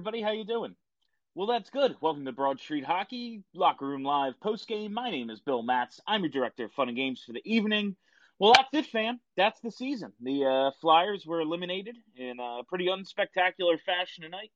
Everybody, 0.00 0.22
how 0.22 0.30
you 0.30 0.46
doing? 0.46 0.74
Well, 1.34 1.46
that's 1.46 1.68
good. 1.68 1.94
Welcome 2.00 2.24
to 2.24 2.32
Broad 2.32 2.58
Street 2.58 2.86
Hockey 2.86 3.42
Locker 3.52 3.86
Room 3.86 4.02
Live 4.02 4.40
post 4.40 4.66
game. 4.66 4.94
My 4.94 5.10
name 5.10 5.28
is 5.28 5.40
Bill 5.40 5.62
Matz. 5.62 6.00
I'm 6.06 6.22
your 6.22 6.30
director 6.30 6.64
of 6.64 6.72
fun 6.72 6.88
and 6.88 6.96
games 6.96 7.22
for 7.22 7.34
the 7.34 7.42
evening. 7.44 7.96
Well, 8.38 8.54
that's 8.56 8.72
it, 8.72 8.86
fam. 8.90 9.20
That's 9.36 9.60
the 9.60 9.70
season. 9.70 10.14
The 10.22 10.46
uh, 10.46 10.70
Flyers 10.80 11.26
were 11.26 11.42
eliminated 11.42 11.98
in 12.16 12.40
a 12.40 12.62
pretty 12.66 12.86
unspectacular 12.86 13.78
fashion 13.84 14.24
tonight, 14.24 14.50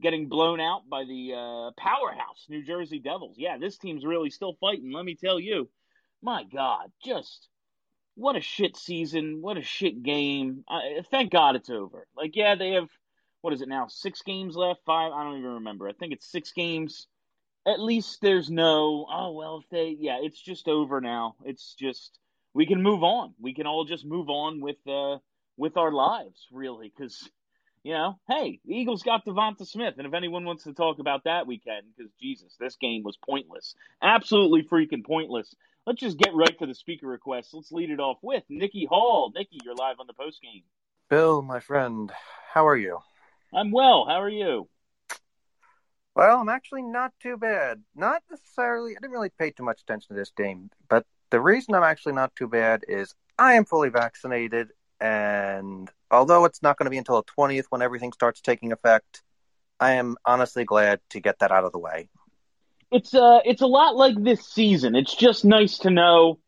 getting 0.00 0.30
blown 0.30 0.58
out 0.58 0.88
by 0.88 1.04
the 1.04 1.34
uh, 1.34 1.70
powerhouse 1.78 2.46
New 2.48 2.64
Jersey 2.64 2.98
Devils. 2.98 3.36
Yeah, 3.36 3.58
this 3.58 3.76
team's 3.76 4.06
really 4.06 4.30
still 4.30 4.56
fighting. 4.58 4.90
Let 4.90 5.04
me 5.04 5.16
tell 5.16 5.38
you, 5.38 5.68
my 6.22 6.44
God, 6.44 6.90
just 7.04 7.46
what 8.14 8.36
a 8.36 8.40
shit 8.40 8.74
season. 8.74 9.42
What 9.42 9.58
a 9.58 9.62
shit 9.62 10.02
game. 10.02 10.64
I, 10.66 11.02
thank 11.10 11.30
God 11.30 11.56
it's 11.56 11.68
over. 11.68 12.06
Like, 12.16 12.36
yeah, 12.36 12.54
they 12.54 12.70
have 12.70 12.88
what 13.40 13.52
is 13.52 13.62
it 13.62 13.68
now? 13.68 13.86
Six 13.88 14.22
games 14.22 14.56
left? 14.56 14.80
Five? 14.84 15.12
I 15.12 15.24
don't 15.24 15.38
even 15.38 15.54
remember. 15.54 15.88
I 15.88 15.92
think 15.92 16.12
it's 16.12 16.30
six 16.30 16.52
games. 16.52 17.06
At 17.66 17.80
least 17.80 18.20
there's 18.22 18.50
no, 18.50 19.06
oh, 19.12 19.32
well, 19.32 19.60
if 19.62 19.68
they, 19.70 19.96
yeah, 19.98 20.18
it's 20.22 20.40
just 20.40 20.68
over 20.68 21.00
now. 21.00 21.36
It's 21.44 21.74
just, 21.78 22.18
we 22.54 22.66
can 22.66 22.82
move 22.82 23.02
on. 23.02 23.34
We 23.40 23.52
can 23.54 23.66
all 23.66 23.84
just 23.84 24.06
move 24.06 24.30
on 24.30 24.60
with, 24.60 24.78
uh, 24.86 25.18
with 25.56 25.76
our 25.76 25.92
lives, 25.92 26.46
really, 26.50 26.90
because, 26.96 27.28
you 27.82 27.92
know, 27.92 28.18
hey, 28.26 28.60
the 28.64 28.74
Eagles 28.74 29.02
got 29.02 29.26
Devonta 29.26 29.66
Smith, 29.66 29.94
and 29.98 30.06
if 30.06 30.14
anyone 30.14 30.44
wants 30.44 30.64
to 30.64 30.72
talk 30.72 30.98
about 30.98 31.24
that, 31.24 31.46
we 31.46 31.58
can, 31.58 31.82
because 31.96 32.10
Jesus, 32.20 32.56
this 32.58 32.76
game 32.76 33.02
was 33.02 33.18
pointless. 33.18 33.74
Absolutely 34.02 34.62
freaking 34.62 35.04
pointless. 35.04 35.54
Let's 35.86 36.00
just 36.00 36.18
get 36.18 36.34
right 36.34 36.58
to 36.60 36.66
the 36.66 36.74
speaker 36.74 37.06
request. 37.06 37.50
Let's 37.52 37.72
lead 37.72 37.90
it 37.90 38.00
off 38.00 38.18
with 38.22 38.44
Nikki 38.48 38.86
Hall. 38.88 39.32
Nikki, 39.34 39.58
you're 39.64 39.74
live 39.74 39.96
on 40.00 40.06
the 40.06 40.14
post 40.14 40.40
game. 40.40 40.62
Bill, 41.10 41.42
my 41.42 41.60
friend, 41.60 42.12
how 42.52 42.66
are 42.66 42.76
you? 42.76 42.98
I'm 43.52 43.70
well. 43.70 44.06
How 44.06 44.20
are 44.22 44.28
you? 44.28 44.68
Well, 46.14 46.40
I'm 46.40 46.48
actually 46.48 46.82
not 46.82 47.12
too 47.22 47.36
bad. 47.36 47.82
Not 47.94 48.22
necessarily, 48.30 48.92
I 48.92 49.00
didn't 49.00 49.12
really 49.12 49.30
pay 49.38 49.50
too 49.52 49.62
much 49.62 49.82
attention 49.82 50.08
to 50.08 50.14
this 50.14 50.32
game, 50.36 50.70
but 50.88 51.06
the 51.30 51.40
reason 51.40 51.74
I'm 51.74 51.84
actually 51.84 52.14
not 52.14 52.34
too 52.34 52.48
bad 52.48 52.84
is 52.88 53.14
I 53.38 53.54
am 53.54 53.64
fully 53.64 53.88
vaccinated, 53.90 54.70
and 55.00 55.88
although 56.10 56.44
it's 56.44 56.62
not 56.62 56.76
going 56.76 56.86
to 56.86 56.90
be 56.90 56.98
until 56.98 57.22
the 57.22 57.32
20th 57.38 57.66
when 57.70 57.82
everything 57.82 58.12
starts 58.12 58.40
taking 58.40 58.72
effect, 58.72 59.22
I 59.78 59.92
am 59.92 60.16
honestly 60.24 60.64
glad 60.64 61.00
to 61.10 61.20
get 61.20 61.38
that 61.38 61.52
out 61.52 61.64
of 61.64 61.72
the 61.72 61.78
way. 61.78 62.08
It's 62.90 63.14
uh 63.14 63.40
it's 63.44 63.62
a 63.62 63.66
lot 63.66 63.96
like 63.96 64.20
this 64.20 64.46
season. 64.46 64.96
It's 64.96 65.14
just 65.14 65.44
nice 65.44 65.78
to 65.80 65.90
know 65.90 66.40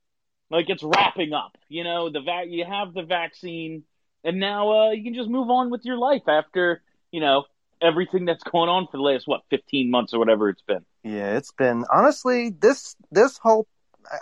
like 0.50 0.68
it's 0.68 0.82
wrapping 0.82 1.32
up. 1.32 1.56
You 1.68 1.84
know, 1.84 2.10
the 2.10 2.22
vac 2.22 2.46
you 2.48 2.64
have 2.64 2.94
the 2.94 3.02
vaccine 3.02 3.84
and 4.24 4.40
now 4.40 4.72
uh 4.72 4.90
you 4.90 5.04
can 5.04 5.14
just 5.14 5.28
move 5.28 5.50
on 5.50 5.70
with 5.70 5.84
your 5.84 5.98
life 5.98 6.26
after, 6.26 6.82
you 7.12 7.20
know, 7.20 7.44
everything 7.82 8.24
that's 8.24 8.42
going 8.44 8.68
on 8.68 8.86
for 8.86 8.96
the 8.96 9.02
last 9.02 9.26
what, 9.26 9.42
15 9.50 9.90
months 9.90 10.14
or 10.14 10.18
whatever 10.18 10.48
it's 10.48 10.62
been. 10.62 10.84
Yeah, 11.02 11.36
it's 11.36 11.52
been 11.52 11.84
honestly 11.92 12.50
this 12.50 12.96
this 13.10 13.38
whole 13.38 13.66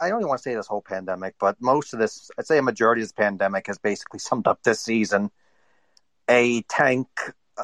I 0.01 0.09
don't 0.09 0.21
even 0.21 0.29
want 0.29 0.39
to 0.39 0.43
say 0.43 0.55
this 0.55 0.67
whole 0.67 0.83
pandemic, 0.83 1.35
but 1.39 1.57
most 1.61 1.93
of 1.93 1.99
this, 1.99 2.31
I'd 2.39 2.47
say 2.47 2.59
a 2.59 2.63
majority 2.63 3.03
of 3.03 3.05
this 3.05 3.13
pandemic 3.13 3.67
has 3.69 3.79
basically 3.79 4.19
summed 4.19 4.47
up 4.47 4.63
this 4.63 4.81
season. 4.81 5.31
A 6.29 6.63
tank, 6.63 7.09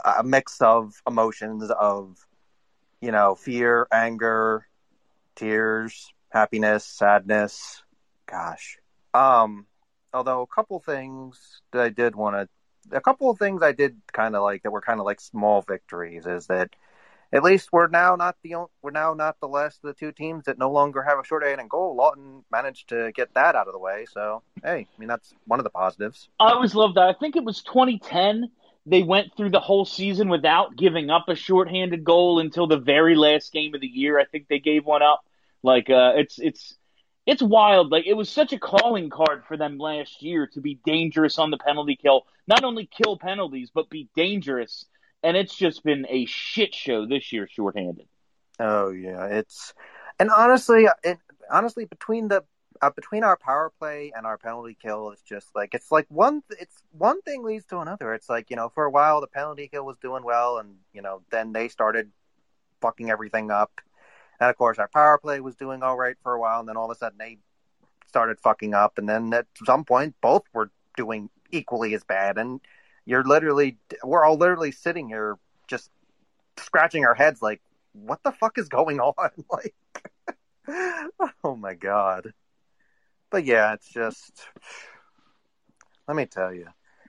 a 0.05 0.23
mix 0.23 0.61
of 0.61 0.95
emotions 1.07 1.71
of, 1.71 2.17
you 3.01 3.13
know, 3.13 3.34
fear, 3.34 3.87
anger, 3.93 4.67
tears, 5.37 6.13
happiness, 6.31 6.84
sadness. 6.84 7.83
Gosh. 8.27 8.79
Um, 9.13 9.67
although 10.13 10.43
a 10.43 10.47
couple 10.47 10.81
things 10.81 11.61
that 11.73 11.83
I 11.83 11.89
did 11.91 12.17
want 12.17 12.37
to, 12.37 12.49
a 12.93 13.00
couple 13.00 13.31
of 13.31 13.39
things 13.39 13.62
I 13.62 13.72
did 13.72 14.00
kind 14.12 14.37
of 14.37 14.43
like 14.43 14.62
that 14.62 14.71
were 14.71 14.81
kind 14.81 15.00
of 15.00 15.06
like 15.06 15.21
small 15.21 15.62
victories 15.62 16.27
is 16.27 16.47
that 16.47 16.71
at 17.33 17.43
least 17.43 17.72
we're 17.72 17.89
now 17.89 18.15
not 18.17 18.37
the 18.43 18.55
on- 18.55 18.69
we're 18.83 18.91
now 18.93 19.15
not 19.15 19.41
the 19.41 19.49
last 19.49 19.81
of 19.83 19.89
the 19.89 19.95
two 19.95 20.12
teams 20.12 20.45
that 20.45 20.59
no 20.59 20.71
longer 20.71 21.03
have 21.03 21.19
a 21.19 21.25
short-handed 21.25 21.69
goal. 21.69 21.97
Laughton 21.97 22.43
managed 22.50 22.89
to 22.91 23.11
get 23.12 23.34
that 23.34 23.56
out 23.56 23.67
of 23.67 23.72
the 23.72 23.78
way, 23.78 24.06
so 24.11 24.43
hey, 24.62 24.87
I 24.97 24.99
mean 25.00 25.09
that's 25.09 25.34
one 25.47 25.59
of 25.59 25.65
the 25.65 25.71
positives. 25.71 26.28
I 26.39 26.53
always 26.53 26.75
loved 26.75 26.97
that. 26.97 27.09
I 27.09 27.15
think 27.15 27.37
it 27.37 27.45
was 27.45 27.62
2010. 27.62 28.50
They 28.87 29.03
went 29.03 29.37
through 29.37 29.51
the 29.51 29.61
whole 29.61 29.84
season 29.84 30.28
without 30.28 30.77
giving 30.77 31.11
up 31.11 31.28
a 31.28 31.34
shorthanded 31.34 32.05
goal 32.05 32.39
until 32.39 32.66
the 32.66 32.78
very 32.78 33.16
last 33.16 33.53
game 33.53 33.75
of 33.75 33.81
the 33.81 33.87
year. 33.87 34.19
I 34.19 34.27
think 34.27 34.47
they 34.49 34.59
gave 34.59 34.84
one 34.84 35.03
up. 35.03 35.25
Like 35.62 35.89
uh, 35.91 36.12
it's 36.16 36.39
it's 36.39 36.77
it's 37.27 37.43
wild. 37.43 37.91
Like 37.91 38.07
it 38.07 38.15
was 38.15 38.29
such 38.29 38.53
a 38.53 38.59
calling 38.59 39.11
card 39.11 39.45
for 39.47 39.57
them 39.57 39.79
last 39.79 40.23
year 40.23 40.47
to 40.49 40.61
be 40.61 40.79
dangerous 40.85 41.39
on 41.39 41.51
the 41.51 41.59
penalty 41.59 41.97
kill. 41.97 42.27
Not 42.47 42.65
only 42.65 42.87
kill 42.87 43.17
penalties, 43.17 43.71
but 43.75 43.89
be 43.89 44.09
dangerous. 44.15 44.85
And 45.23 45.37
it's 45.37 45.55
just 45.55 45.83
been 45.84 46.07
a 46.09 46.27
shit 46.27 46.75
show 46.75 47.07
this 47.07 47.33
year, 47.33 47.49
shorthanded. 47.51 48.07
Oh 48.61 48.91
yeah, 48.91 49.25
it's 49.27 49.73
and 50.19 50.31
honestly, 50.31 50.87
it 51.03 51.19
honestly 51.51 51.87
between 51.87 52.29
the 52.29 52.45
uh, 52.83 52.91
between 52.91 53.25
our 53.25 53.37
power 53.37 53.73
play 53.79 54.13
and 54.15 54.27
our 54.27 54.37
penalty 54.37 54.77
kill, 54.81 55.11
it's 55.11 55.23
just 55.23 55.49
like 55.55 55.75
it's 55.75 55.91
like 55.91 56.07
one 56.09 56.43
it's 56.61 56.77
one 56.93 57.23
thing 57.23 57.43
leads 57.43 57.65
to 57.67 57.79
another. 57.79 58.13
It's 58.15 58.29
like 58.29 58.51
you 58.51 58.57
know 58.57 58.69
for 58.69 58.84
a 58.84 58.91
while 58.91 59.21
the 59.21 59.27
penalty 59.27 59.69
kill 59.69 59.87
was 59.87 59.97
doing 59.99 60.25
well, 60.25 60.59
and 60.59 60.77
you 60.93 61.03
know 61.03 61.23
then 61.31 61.53
they 61.53 61.69
started 61.69 62.11
fucking 62.81 63.11
everything 63.11 63.51
up, 63.51 63.81
and 64.41 64.50
of 64.50 64.56
course 64.56 64.78
our 64.78 64.89
power 64.89 65.19
play 65.19 65.41
was 65.41 65.56
doing 65.56 65.83
all 65.83 65.97
right 65.97 66.17
for 66.22 66.34
a 66.34 66.41
while, 66.41 66.61
and 66.61 66.69
then 66.69 66.77
all 66.77 66.91
of 66.91 66.97
a 66.97 66.99
sudden 66.99 67.19
they 67.19 67.39
started 68.09 68.39
fucking 68.41 68.75
up, 68.75 68.99
and 68.99 69.09
then 69.09 69.33
at 69.34 69.47
some 69.65 69.84
point 69.84 70.15
both 70.21 70.43
were 70.53 70.71
doing 70.97 71.31
equally 71.50 71.95
as 71.95 72.05
bad, 72.05 72.39
and 72.39 72.61
you're 73.05 73.25
literally 73.25 73.77
we're 74.03 74.25
all 74.25 74.37
literally 74.37 74.72
sitting 74.72 75.09
here 75.09 75.37
just 75.69 75.91
scratching 76.56 77.05
our 77.05 77.15
heads 77.15 77.43
like 77.43 77.61
what 77.93 78.22
the 78.22 78.33
fuck 78.33 78.59
is 78.59 78.69
going 78.69 79.00
on? 79.00 79.31
Like 79.51 79.75
oh 81.45 81.57
my 81.57 81.75
god. 81.75 82.33
But 83.31 83.45
yeah 83.45 83.75
it's 83.75 83.89
just 83.89 84.47
let 86.09 86.16
me 86.16 86.27
tell 86.27 86.54
you. 86.54 86.66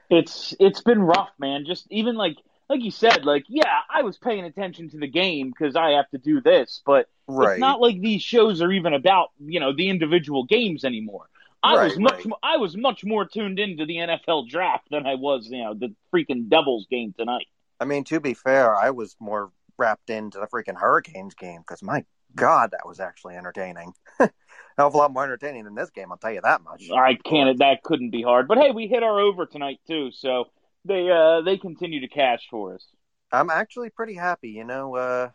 It's 0.09 0.53
it's 0.59 0.81
been 0.81 1.01
rough, 1.01 1.31
man. 1.39 1.65
Just 1.65 1.87
even 1.89 2.15
like 2.15 2.37
like 2.69 2.83
you 2.83 2.91
said, 2.91 3.25
like 3.25 3.45
yeah, 3.47 3.79
I 3.89 4.03
was 4.03 4.17
paying 4.17 4.43
attention 4.45 4.89
to 4.89 4.97
the 4.97 5.07
game 5.07 5.51
because 5.51 5.75
I 5.75 5.91
have 5.91 6.09
to 6.11 6.17
do 6.17 6.41
this, 6.41 6.81
but 6.85 7.07
right 7.27 7.53
it's 7.53 7.59
not 7.59 7.81
like 7.81 7.99
these 7.99 8.21
shows 8.21 8.61
are 8.61 8.71
even 8.71 8.93
about 8.93 9.29
you 9.39 9.59
know 9.59 9.73
the 9.73 9.89
individual 9.89 10.45
games 10.45 10.83
anymore. 10.83 11.27
I 11.63 11.85
was 11.85 11.97
much 11.97 12.13
right. 12.13 12.27
mo- 12.27 12.39
I 12.43 12.57
was 12.57 12.77
much 12.77 13.03
more 13.03 13.25
tuned 13.25 13.57
into 13.59 13.85
the 13.87 13.95
NFL 13.95 14.49
draft 14.49 14.87
than 14.91 15.07
I 15.07 15.15
was 15.15 15.47
you 15.49 15.63
know 15.63 15.73
the 15.73 15.93
freaking 16.13 16.49
Devils 16.49 16.87
game 16.89 17.13
tonight. 17.17 17.47
i 17.79 17.85
mean 17.85 18.03
to 18.05 18.19
be 18.19 18.33
fair 18.33 18.75
i 18.75 18.89
was 18.89 19.15
more 19.19 19.51
wrapped 19.77 20.09
into 20.09 20.39
the 20.39 20.47
freaking 20.47 20.77
hurricanes 20.77 21.35
game 21.35 21.59
because 21.59 21.83
my 21.83 22.03
god 22.35 22.71
that 22.71 22.85
was 22.85 22.99
actually 22.99 23.35
entertaining 23.35 23.93
hell 24.19 24.29
of 24.77 24.93
a 24.93 24.97
lot 24.97 25.11
more 25.11 25.23
entertaining 25.23 25.63
than 25.65 25.75
this 25.75 25.89
game 25.89 26.11
i'll 26.11 26.17
tell 26.17 26.31
you 26.31 26.41
that 26.41 26.63
much 26.63 26.89
I 26.93 27.15
can't. 27.15 27.59
That 27.59 27.83
couldn't 27.83 28.11
be 28.11 28.21
hard. 28.21 28.47
But 28.47 28.57
hey, 28.57 28.71
we 28.71 28.87
hit 28.87 29.03
our 29.03 29.19
over 29.19 29.45
tonight 29.45 29.79
too, 29.87 30.11
so 30.11 30.45
they 30.85 31.09
uh 31.09 31.41
they 31.41 31.57
continue 31.57 31.99
to 32.01 32.07
cash 32.07 32.47
for 32.49 32.75
us. 32.75 32.85
I'm 33.31 33.49
actually 33.49 33.89
pretty 33.89 34.13
happy. 34.13 34.49
You 34.49 34.63
know, 34.63 34.95
uh, 34.95 35.29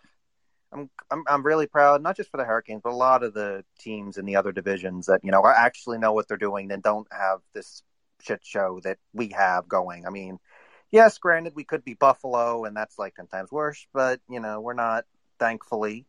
I'm, 0.72 0.88
I'm 1.10 1.24
I'm 1.28 1.42
really 1.42 1.66
proud, 1.66 2.02
not 2.02 2.16
just 2.16 2.30
for 2.30 2.36
the 2.36 2.44
Hurricanes, 2.44 2.80
but 2.82 2.92
a 2.92 2.96
lot 2.96 3.22
of 3.22 3.34
the 3.34 3.64
teams 3.78 4.16
in 4.16 4.24
the 4.24 4.36
other 4.36 4.52
divisions 4.52 5.06
that 5.06 5.20
you 5.24 5.30
know 5.30 5.44
actually 5.46 5.98
know 5.98 6.12
what 6.12 6.28
they're 6.28 6.36
doing 6.36 6.70
and 6.70 6.82
don't 6.82 7.08
have 7.12 7.40
this 7.52 7.82
shit 8.22 8.40
show 8.44 8.80
that 8.84 8.98
we 9.12 9.28
have 9.36 9.68
going. 9.68 10.06
I 10.06 10.10
mean, 10.10 10.38
yes, 10.90 11.18
granted, 11.18 11.54
we 11.56 11.64
could 11.64 11.84
be 11.84 11.94
Buffalo, 11.94 12.64
and 12.64 12.76
that's 12.76 12.98
like 12.98 13.16
ten 13.16 13.26
times 13.26 13.50
worse, 13.50 13.86
but 13.92 14.20
you 14.28 14.40
know, 14.40 14.60
we're 14.60 14.74
not. 14.74 15.04
Thankfully, 15.38 16.04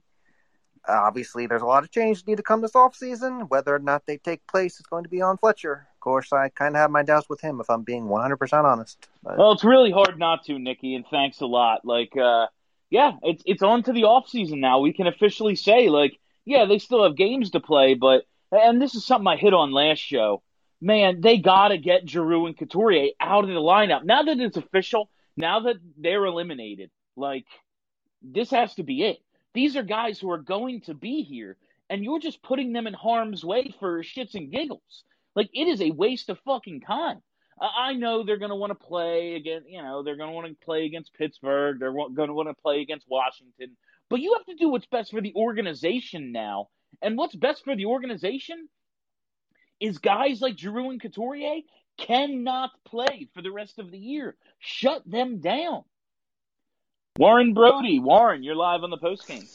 obviously, 0.86 1.48
there's 1.48 1.62
a 1.62 1.66
lot 1.66 1.84
of 1.84 1.92
change 1.92 2.28
need 2.28 2.36
to 2.36 2.44
come 2.44 2.62
this 2.62 2.76
off 2.76 2.96
season. 2.96 3.42
Whether 3.48 3.74
or 3.74 3.80
not 3.80 4.06
they 4.06 4.18
take 4.18 4.46
place 4.46 4.76
is 4.76 4.86
going 4.86 5.04
to 5.04 5.10
be 5.10 5.22
on 5.22 5.38
Fletcher. 5.38 5.88
Course, 6.02 6.34
I 6.34 6.50
kind 6.50 6.76
of 6.76 6.82
have 6.82 6.92
my 6.92 7.04
doubts 7.04 7.30
with 7.30 7.40
him, 7.40 7.62
if 7.62 7.70
I'm 7.70 7.84
being 7.84 8.08
100% 8.08 8.64
honest. 8.66 9.08
But... 9.24 9.38
Well, 9.38 9.54
it's 9.54 9.64
really 9.64 9.92
hard 9.92 10.20
not 10.20 10.44
to, 10.46 10.60
Nikki, 10.60 10.96
and 10.96 11.06
thanks 11.10 11.40
a 11.40 11.46
lot. 11.46 11.86
Like, 11.86 12.18
uh, 12.18 12.48
yeah, 12.90 13.14
it's 13.24 13.42
it's 13.46 13.64
on 13.64 13.84
to 13.84 13.94
the 13.94 14.04
off 14.04 14.28
season 14.28 14.60
now. 14.60 14.80
We 14.80 14.92
can 14.92 15.08
officially 15.08 15.56
say, 15.56 15.88
like, 15.88 16.20
yeah, 16.44 16.66
they 16.66 16.80
still 16.80 17.04
have 17.04 17.16
games 17.16 17.52
to 17.52 17.62
play, 17.62 17.94
but 17.94 18.24
and 18.52 18.82
this 18.82 18.96
is 18.96 19.06
something 19.06 19.28
I 19.28 19.38
hit 19.38 19.54
on 19.54 19.72
last 19.72 20.00
show 20.00 20.44
man, 20.82 21.22
they 21.22 21.38
got 21.38 21.70
to 21.70 21.78
get 21.78 22.10
Giroux 22.10 22.48
and 22.48 22.58
Couturier 22.58 23.12
out 23.20 23.44
of 23.44 23.50
the 23.50 23.56
lineup. 23.56 24.04
Now 24.04 24.24
that 24.24 24.40
it's 24.40 24.58
official, 24.58 25.10
now 25.38 25.62
that 25.62 25.76
they're 25.98 26.26
eliminated, 26.26 26.90
like, 27.16 27.46
this 28.22 28.50
has 28.50 28.74
to 28.76 28.84
be 28.84 29.04
it. 29.04 29.20
These 29.54 29.78
are 29.78 29.84
guys 29.84 30.20
who 30.20 30.32
are 30.32 30.40
going 30.40 30.82
to 30.82 30.94
be 30.94 31.22
here, 31.22 31.58
and 31.90 32.04
you're 32.04 32.20
just 32.20 32.42
putting 32.42 32.74
them 32.74 32.88
in 32.88 32.94
harm's 32.94 33.46
way 33.46 33.74
for 33.80 34.02
shits 34.04 34.34
and 34.34 34.52
giggles. 34.52 35.04
Like, 35.36 35.50
it 35.54 35.68
is 35.68 35.82
a 35.82 35.92
waste 35.92 36.30
of 36.30 36.40
fucking 36.46 36.82
time. 36.82 37.22
I 37.60 37.94
know 37.94 38.24
they're 38.24 38.38
going 38.38 38.50
to 38.50 38.56
want 38.56 38.72
to 38.72 38.88
play 38.88 39.36
against, 39.36 39.70
you 39.70 39.84
know, 39.84 40.02
they're 40.02 40.18
going 40.18 40.30
to 40.30 40.34
want 40.34 40.48
to 40.48 40.66
play 40.66 40.86
against 40.86 41.14
Pittsburgh. 41.14 41.80
They're 41.80 41.94
going 41.94 42.28
to 42.28 42.34
want 42.34 42.50
to 42.50 42.60
play 42.60 42.82
against 42.82 43.06
Washington. 43.08 43.78
But 44.10 44.20
you 44.20 44.34
have 44.34 44.46
to 44.46 44.56
do 44.56 44.70
what's 44.70 44.88
best 44.88 45.12
for 45.12 45.22
the 45.22 45.34
organization 45.36 46.32
now. 46.32 46.70
And 47.02 47.18
what's 47.18 47.36
best 47.36 47.64
for 47.64 47.76
the 47.76 47.86
organization 47.86 48.68
is 49.80 50.00
guys 50.00 50.42
like 50.42 50.58
Giroux 50.58 50.90
and 50.90 51.02
Couturier 51.02 51.62
cannot 51.98 52.72
play 52.86 53.30
for 53.34 53.42
the 53.42 53.52
rest 53.52 53.80
of 53.80 53.92
the 53.92 53.98
year. 53.98 54.36
Shut 54.60 55.04
them 55.10 55.40
down. 55.40 55.84
Warren 57.18 57.54
Brody, 57.54 58.00
Warren, 58.00 58.44
you're 58.44 58.56
live 58.56 58.84
on 58.84 58.90
the 58.90 58.98
post 58.98 59.28
game. 59.28 59.48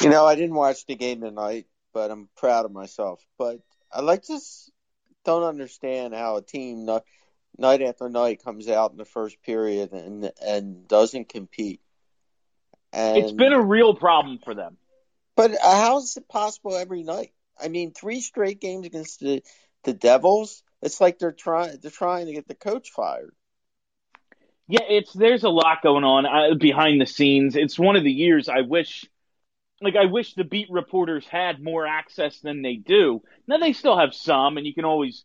You 0.00 0.10
know, 0.10 0.26
I 0.26 0.34
didn't 0.34 0.54
watch 0.54 0.86
the 0.86 0.94
game 0.94 1.22
tonight, 1.22 1.66
but 1.92 2.10
I'm 2.10 2.28
proud 2.36 2.66
of 2.66 2.72
myself. 2.72 3.20
But 3.38 3.60
I 3.92 4.00
like 4.02 4.26
just 4.26 4.70
don't 5.26 5.42
understand 5.42 6.14
how 6.14 6.36
a 6.36 6.42
team 6.42 6.88
night 7.58 7.82
after 7.82 8.08
night 8.08 8.42
comes 8.42 8.68
out 8.68 8.92
in 8.92 8.96
the 8.96 9.04
first 9.04 9.42
period 9.42 9.92
and 9.92 10.32
and 10.42 10.88
doesn't 10.88 11.28
compete. 11.28 11.80
And, 12.92 13.18
it's 13.18 13.32
been 13.32 13.52
a 13.52 13.62
real 13.62 13.94
problem 13.94 14.38
for 14.42 14.54
them. 14.54 14.78
But 15.36 15.52
how 15.62 15.98
is 15.98 16.16
it 16.16 16.28
possible 16.28 16.74
every 16.74 17.02
night? 17.02 17.32
I 17.60 17.68
mean, 17.68 17.92
three 17.92 18.20
straight 18.20 18.60
games 18.60 18.86
against 18.86 19.20
the 19.20 19.42
the 19.84 19.92
Devils. 19.92 20.62
It's 20.80 21.00
like 21.00 21.18
they're 21.18 21.32
trying 21.32 21.78
they're 21.82 21.90
trying 21.90 22.26
to 22.26 22.32
get 22.32 22.48
the 22.48 22.54
coach 22.54 22.90
fired. 22.90 23.34
Yeah, 24.68 24.84
it's 24.88 25.12
there's 25.12 25.44
a 25.44 25.48
lot 25.48 25.82
going 25.82 26.04
on 26.04 26.26
uh, 26.26 26.54
behind 26.54 27.00
the 27.00 27.06
scenes. 27.06 27.56
It's 27.56 27.78
one 27.78 27.96
of 27.96 28.04
the 28.04 28.12
years 28.12 28.48
I 28.48 28.62
wish, 28.62 29.06
like 29.80 29.96
I 29.96 30.06
wish 30.06 30.34
the 30.34 30.44
beat 30.44 30.68
reporters 30.70 31.26
had 31.26 31.62
more 31.62 31.86
access 31.86 32.38
than 32.40 32.62
they 32.62 32.76
do. 32.76 33.22
Now 33.46 33.58
they 33.58 33.72
still 33.72 33.98
have 33.98 34.14
some, 34.14 34.56
and 34.56 34.66
you 34.66 34.74
can 34.74 34.84
always 34.84 35.24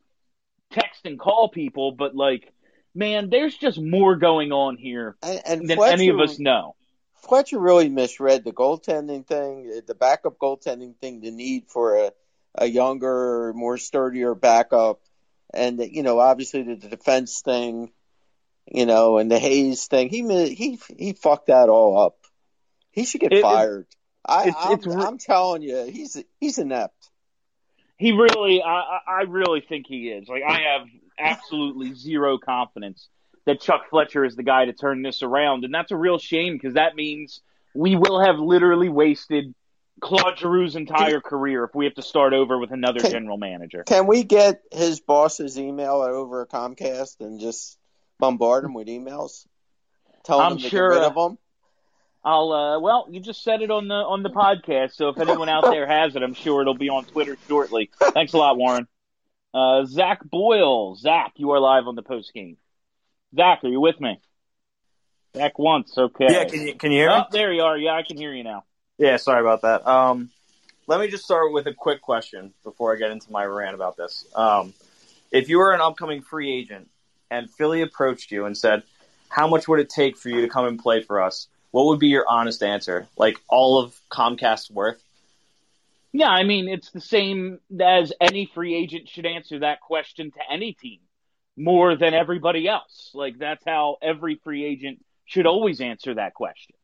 text 0.71 1.05
and 1.05 1.19
call 1.19 1.49
people, 1.49 1.91
but 1.91 2.15
like, 2.15 2.51
man, 2.93 3.29
there's 3.29 3.55
just 3.55 3.79
more 3.79 4.15
going 4.15 4.51
on 4.51 4.77
here 4.77 5.15
and, 5.21 5.41
and 5.45 5.69
than 5.69 5.77
Fletcher, 5.77 5.93
any 5.93 6.09
of 6.09 6.19
us 6.19 6.39
know. 6.39 6.75
Fletcher 7.15 7.59
really 7.59 7.89
misread 7.89 8.43
the 8.43 8.51
goaltending 8.51 9.25
thing, 9.25 9.81
the 9.85 9.95
backup 9.95 10.37
goaltending 10.37 10.95
thing, 10.97 11.21
the 11.21 11.31
need 11.31 11.67
for 11.67 11.97
a 11.97 12.11
a 12.55 12.65
younger, 12.65 13.53
more 13.55 13.77
sturdier 13.77 14.35
backup, 14.35 14.99
and 15.53 15.79
you 15.79 16.03
know, 16.03 16.19
obviously 16.19 16.63
the 16.63 16.75
defense 16.75 17.41
thing, 17.41 17.91
you 18.65 18.85
know, 18.85 19.17
and 19.17 19.31
the 19.31 19.39
Hayes 19.39 19.85
thing. 19.87 20.09
He 20.09 20.21
he 20.53 20.79
he 20.97 21.13
fucked 21.13 21.47
that 21.47 21.69
all 21.69 21.97
up. 21.97 22.17
He 22.91 23.05
should 23.05 23.21
get 23.21 23.31
it, 23.31 23.41
fired. 23.41 23.87
It, 23.89 23.95
I, 24.25 24.47
it's, 24.47 24.57
I'm, 24.59 24.73
it's, 24.73 24.87
I'm 24.87 25.17
telling 25.17 25.61
you, 25.61 25.85
he's 25.85 26.21
he's 26.39 26.57
inept. 26.57 27.09
He 27.97 28.11
really, 28.11 28.63
I, 28.63 28.99
I 29.07 29.21
really 29.27 29.61
think 29.61 29.85
he 29.87 30.09
is. 30.09 30.27
Like, 30.27 30.43
I 30.47 30.61
have 30.73 30.87
absolutely 31.19 31.93
zero 31.93 32.39
confidence 32.39 33.07
that 33.45 33.61
Chuck 33.61 33.89
Fletcher 33.89 34.25
is 34.25 34.35
the 34.35 34.43
guy 34.43 34.65
to 34.65 34.73
turn 34.73 35.01
this 35.03 35.21
around, 35.21 35.65
and 35.65 35.73
that's 35.73 35.91
a 35.91 35.95
real 35.95 36.17
shame 36.17 36.53
because 36.53 36.73
that 36.73 36.95
means 36.95 37.41
we 37.75 37.95
will 37.95 38.19
have 38.19 38.39
literally 38.39 38.89
wasted 38.89 39.53
Claude 39.99 40.37
Giroux's 40.37 40.75
entire 40.75 41.21
career 41.21 41.63
if 41.63 41.75
we 41.75 41.85
have 41.85 41.93
to 41.95 42.01
start 42.01 42.33
over 42.33 42.57
with 42.57 42.71
another 42.71 43.01
can, 43.01 43.11
general 43.11 43.37
manager. 43.37 43.83
Can 43.83 44.07
we 44.07 44.23
get 44.23 44.61
his 44.71 44.99
boss's 44.99 45.59
email 45.59 46.01
over 46.01 46.45
Comcast 46.47 47.19
and 47.19 47.39
just 47.39 47.77
bombard 48.19 48.63
him 48.63 48.73
with 48.73 48.87
emails? 48.87 49.45
Tell 50.23 50.39
him 50.39 50.53
I'm 50.53 50.57
to 50.57 50.69
sure, 50.69 50.89
get 50.89 50.95
rid 50.95 51.03
of 51.03 51.15
them. 51.15 51.37
I'll 52.23 52.51
uh, 52.51 52.79
well, 52.79 53.07
you 53.09 53.19
just 53.19 53.43
said 53.43 53.61
it 53.61 53.71
on 53.71 53.87
the 53.87 53.95
on 53.95 54.21
the 54.21 54.29
podcast, 54.29 54.93
so 54.93 55.09
if 55.09 55.19
anyone 55.19 55.49
out 55.49 55.63
there 55.63 55.87
has 55.87 56.15
it, 56.15 56.21
I'm 56.21 56.35
sure 56.35 56.61
it'll 56.61 56.75
be 56.75 56.89
on 56.89 57.05
Twitter 57.05 57.35
shortly. 57.47 57.89
Thanks 57.99 58.33
a 58.33 58.37
lot, 58.37 58.57
Warren. 58.57 58.87
Uh, 59.53 59.85
Zach 59.85 60.23
Boyle, 60.23 60.95
Zach, 60.95 61.33
you 61.37 61.51
are 61.51 61.59
live 61.59 61.87
on 61.87 61.95
the 61.95 62.03
post 62.03 62.33
game. 62.33 62.57
Zach, 63.35 63.63
are 63.63 63.69
you 63.69 63.81
with 63.81 63.99
me? 63.99 64.19
Back 65.33 65.57
once, 65.57 65.97
okay. 65.97 66.27
Yeah, 66.29 66.43
can 66.45 66.61
you 66.61 66.75
can 66.75 66.91
you 66.91 66.99
hear 66.99 67.09
me? 67.09 67.15
Oh, 67.15 67.23
there 67.31 67.51
you 67.51 67.63
are. 67.63 67.77
Yeah, 67.77 67.93
I 67.93 68.03
can 68.03 68.17
hear 68.17 68.33
you 68.33 68.43
now. 68.43 68.65
Yeah, 68.97 69.17
sorry 69.17 69.41
about 69.41 69.63
that. 69.63 69.87
Um, 69.87 70.29
let 70.85 70.99
me 70.99 71.07
just 71.07 71.23
start 71.23 71.51
with 71.51 71.65
a 71.65 71.73
quick 71.73 72.01
question 72.01 72.53
before 72.63 72.93
I 72.93 72.97
get 72.97 73.11
into 73.11 73.31
my 73.31 73.45
rant 73.45 73.73
about 73.73 73.97
this. 73.97 74.25
Um, 74.35 74.73
if 75.31 75.49
you 75.49 75.57
were 75.57 75.71
an 75.71 75.81
upcoming 75.81 76.21
free 76.21 76.53
agent 76.53 76.89
and 77.31 77.49
Philly 77.49 77.81
approached 77.81 78.31
you 78.31 78.45
and 78.45 78.55
said, 78.55 78.83
"How 79.29 79.47
much 79.47 79.67
would 79.67 79.79
it 79.79 79.89
take 79.89 80.17
for 80.17 80.29
you 80.29 80.41
to 80.41 80.47
come 80.49 80.65
and 80.65 80.77
play 80.77 81.01
for 81.01 81.21
us?" 81.21 81.47
What 81.71 81.85
would 81.87 81.99
be 81.99 82.07
your 82.07 82.25
honest 82.27 82.61
answer? 82.63 83.07
Like 83.17 83.37
all 83.47 83.79
of 83.79 83.95
Comcast's 84.09 84.69
worth? 84.69 85.01
Yeah, 86.13 86.29
I 86.29 86.43
mean 86.43 86.67
it's 86.67 86.91
the 86.91 87.01
same 87.01 87.59
as 87.79 88.13
any 88.19 88.45
free 88.53 88.75
agent 88.75 89.09
should 89.09 89.25
answer 89.25 89.59
that 89.59 89.79
question 89.81 90.31
to 90.31 90.39
any 90.51 90.73
team 90.73 90.99
more 91.57 91.95
than 91.95 92.13
everybody 92.13 92.67
else. 92.67 93.11
Like 93.13 93.37
that's 93.37 93.63
how 93.65 93.97
every 94.01 94.35
free 94.43 94.65
agent 94.65 95.03
should 95.25 95.45
always 95.45 95.79
answer 95.79 96.13
that 96.15 96.33
question. 96.33 96.75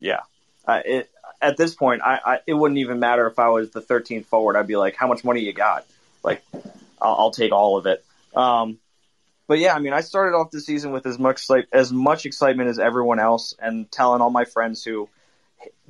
Yeah. 0.00 0.20
Uh, 0.66 0.80
it, 0.84 1.10
at 1.40 1.56
this 1.56 1.74
point, 1.74 2.02
I, 2.02 2.20
I, 2.24 2.38
it 2.46 2.54
wouldn't 2.54 2.78
even 2.78 2.98
matter 2.98 3.26
if 3.26 3.38
I 3.38 3.48
was 3.50 3.70
the 3.70 3.82
13th 3.82 4.26
forward. 4.26 4.56
I'd 4.56 4.66
be 4.66 4.76
like, 4.76 4.96
how 4.96 5.06
much 5.06 5.22
money 5.22 5.40
you 5.42 5.52
got? 5.52 5.86
Like, 6.22 6.42
I'll, 7.00 7.14
I'll 7.14 7.30
take 7.30 7.52
all 7.52 7.76
of 7.76 7.86
it. 7.86 8.04
Um, 8.34 8.78
but 9.46 9.58
yeah, 9.58 9.74
I 9.74 9.78
mean, 9.78 9.92
I 9.92 10.00
started 10.00 10.36
off 10.36 10.50
the 10.50 10.60
season 10.60 10.92
with 10.92 11.06
as 11.06 11.18
much 11.18 11.48
like 11.50 11.68
as 11.72 11.92
much 11.92 12.26
excitement 12.26 12.70
as 12.70 12.78
everyone 12.78 13.18
else, 13.18 13.54
and 13.58 13.90
telling 13.90 14.20
all 14.20 14.30
my 14.30 14.44
friends 14.44 14.84
who 14.84 15.08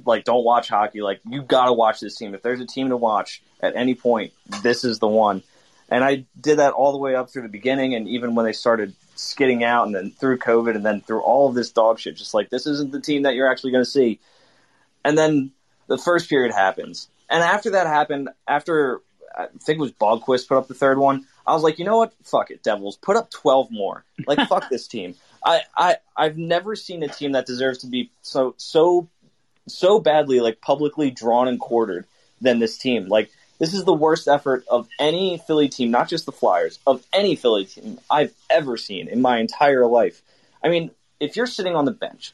like 0.04 0.24
don't 0.24 0.44
watch 0.44 0.68
hockey, 0.68 1.02
like 1.02 1.20
you 1.28 1.42
got 1.42 1.66
to 1.66 1.72
watch 1.72 2.00
this 2.00 2.16
team. 2.16 2.34
If 2.34 2.42
there's 2.42 2.60
a 2.60 2.66
team 2.66 2.88
to 2.90 2.96
watch 2.96 3.42
at 3.60 3.76
any 3.76 3.94
point, 3.94 4.32
this 4.62 4.84
is 4.84 4.98
the 4.98 5.08
one. 5.08 5.42
And 5.88 6.02
I 6.02 6.24
did 6.40 6.58
that 6.58 6.72
all 6.72 6.92
the 6.92 6.98
way 6.98 7.14
up 7.14 7.30
through 7.30 7.42
the 7.42 7.48
beginning, 7.48 7.94
and 7.94 8.08
even 8.08 8.34
when 8.34 8.46
they 8.46 8.52
started 8.52 8.94
skidding 9.16 9.62
out, 9.62 9.86
and 9.86 9.94
then 9.94 10.10
through 10.10 10.38
COVID, 10.38 10.74
and 10.74 10.84
then 10.84 11.00
through 11.00 11.20
all 11.20 11.48
of 11.48 11.54
this 11.54 11.70
dog 11.70 12.00
shit, 12.00 12.16
just 12.16 12.34
like 12.34 12.50
this 12.50 12.66
isn't 12.66 12.90
the 12.90 13.00
team 13.00 13.22
that 13.22 13.34
you're 13.34 13.50
actually 13.50 13.72
going 13.72 13.84
to 13.84 13.90
see. 13.90 14.18
And 15.04 15.16
then 15.16 15.52
the 15.86 15.98
first 15.98 16.28
period 16.28 16.52
happens. 16.52 17.08
And 17.28 17.42
after 17.42 17.70
that 17.70 17.86
happened, 17.86 18.30
after 18.48 19.00
I 19.36 19.46
think 19.60 19.78
it 19.78 19.82
was 19.82 19.92
Boqvist 19.92 20.48
put 20.48 20.56
up 20.56 20.68
the 20.68 20.74
third 20.74 20.98
one, 20.98 21.26
I 21.46 21.52
was 21.52 21.62
like, 21.62 21.78
you 21.78 21.84
know 21.84 21.98
what? 21.98 22.14
Fuck 22.22 22.50
it, 22.50 22.62
Devils. 22.62 22.96
Put 22.96 23.16
up 23.16 23.30
12 23.30 23.70
more. 23.70 24.04
Like, 24.26 24.38
fuck 24.48 24.68
this 24.68 24.86
team. 24.86 25.14
I, 25.44 25.62
I, 25.76 25.96
I've 26.16 26.38
never 26.38 26.74
seen 26.74 27.02
a 27.02 27.08
team 27.08 27.32
that 27.32 27.46
deserves 27.46 27.78
to 27.78 27.86
be 27.86 28.10
so, 28.22 28.54
so, 28.56 29.08
so 29.68 30.00
badly, 30.00 30.40
like, 30.40 30.60
publicly 30.60 31.10
drawn 31.10 31.48
and 31.48 31.60
quartered 31.60 32.06
than 32.40 32.58
this 32.58 32.78
team. 32.78 33.08
Like, 33.08 33.30
this 33.58 33.74
is 33.74 33.84
the 33.84 33.94
worst 33.94 34.26
effort 34.26 34.64
of 34.68 34.88
any 34.98 35.38
Philly 35.46 35.68
team, 35.68 35.90
not 35.90 36.08
just 36.08 36.26
the 36.26 36.32
Flyers, 36.32 36.78
of 36.86 37.04
any 37.12 37.36
Philly 37.36 37.66
team 37.66 38.00
I've 38.10 38.34
ever 38.50 38.76
seen 38.76 39.08
in 39.08 39.20
my 39.20 39.38
entire 39.38 39.86
life. 39.86 40.22
I 40.62 40.68
mean, 40.68 40.90
if 41.20 41.36
you're 41.36 41.46
sitting 41.46 41.76
on 41.76 41.84
the 41.84 41.92
bench 41.92 42.32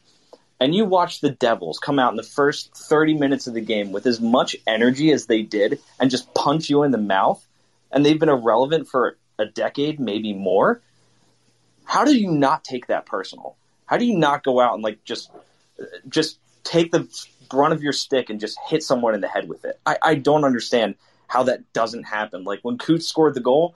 and 0.61 0.75
you 0.75 0.85
watch 0.85 1.21
the 1.21 1.31
Devils 1.31 1.79
come 1.79 1.99
out 1.99 2.13
in 2.13 2.17
the 2.17 2.23
first 2.23 2.75
30 2.75 3.15
minutes 3.15 3.47
of 3.47 3.55
the 3.55 3.61
game 3.61 3.93
with 3.93 4.07
as 4.07 4.21
much 4.21 4.57
energy 4.67 5.11
as 5.13 5.27
they 5.27 5.43
did 5.43 5.81
and 5.99 6.11
just 6.11 6.33
punch 6.35 6.71
you 6.71 6.83
in 6.83 6.91
the 6.91 6.99
mouth, 6.99 7.45
and 7.91 8.05
they've 8.05 8.19
been 8.19 8.29
irrelevant 8.29 8.89
for 8.89 9.19
a 9.39 9.47
decade, 9.47 9.99
maybe 9.99 10.33
more, 10.33 10.83
how 11.85 12.05
do 12.05 12.17
you 12.17 12.31
not 12.31 12.63
take 12.63 12.87
that 12.87 13.07
personal? 13.07 13.57
How 13.87 13.97
do 13.97 14.05
you 14.05 14.17
not 14.17 14.45
go 14.45 14.61
out 14.61 14.75
and 14.75 14.83
like 14.83 15.03
just 15.05 15.31
just 16.09 16.39
take 16.63 16.93
the 16.93 17.09
brunt 17.49 17.73
of 17.73 17.83
your 17.83 17.93
stick 17.93 18.31
and 18.31 18.39
just 18.39 18.57
hit 18.69 18.83
someone 18.83 19.15
in 19.15 19.21
the 19.21 19.29
head 19.29 19.49
with 19.49 19.65
it? 19.65 19.81
I, 19.85 19.97
I 20.03 20.15
don't 20.15 20.45
understand 20.45 20.95
how 21.27 21.43
that 21.45 21.73
doesn't 21.73 22.05
happen. 22.05 22.45
Like 22.45 22.61
when 22.63 22.79
Coots 22.79 23.07
scored 23.07 23.35
the 23.35 23.41
goal, 23.41 23.75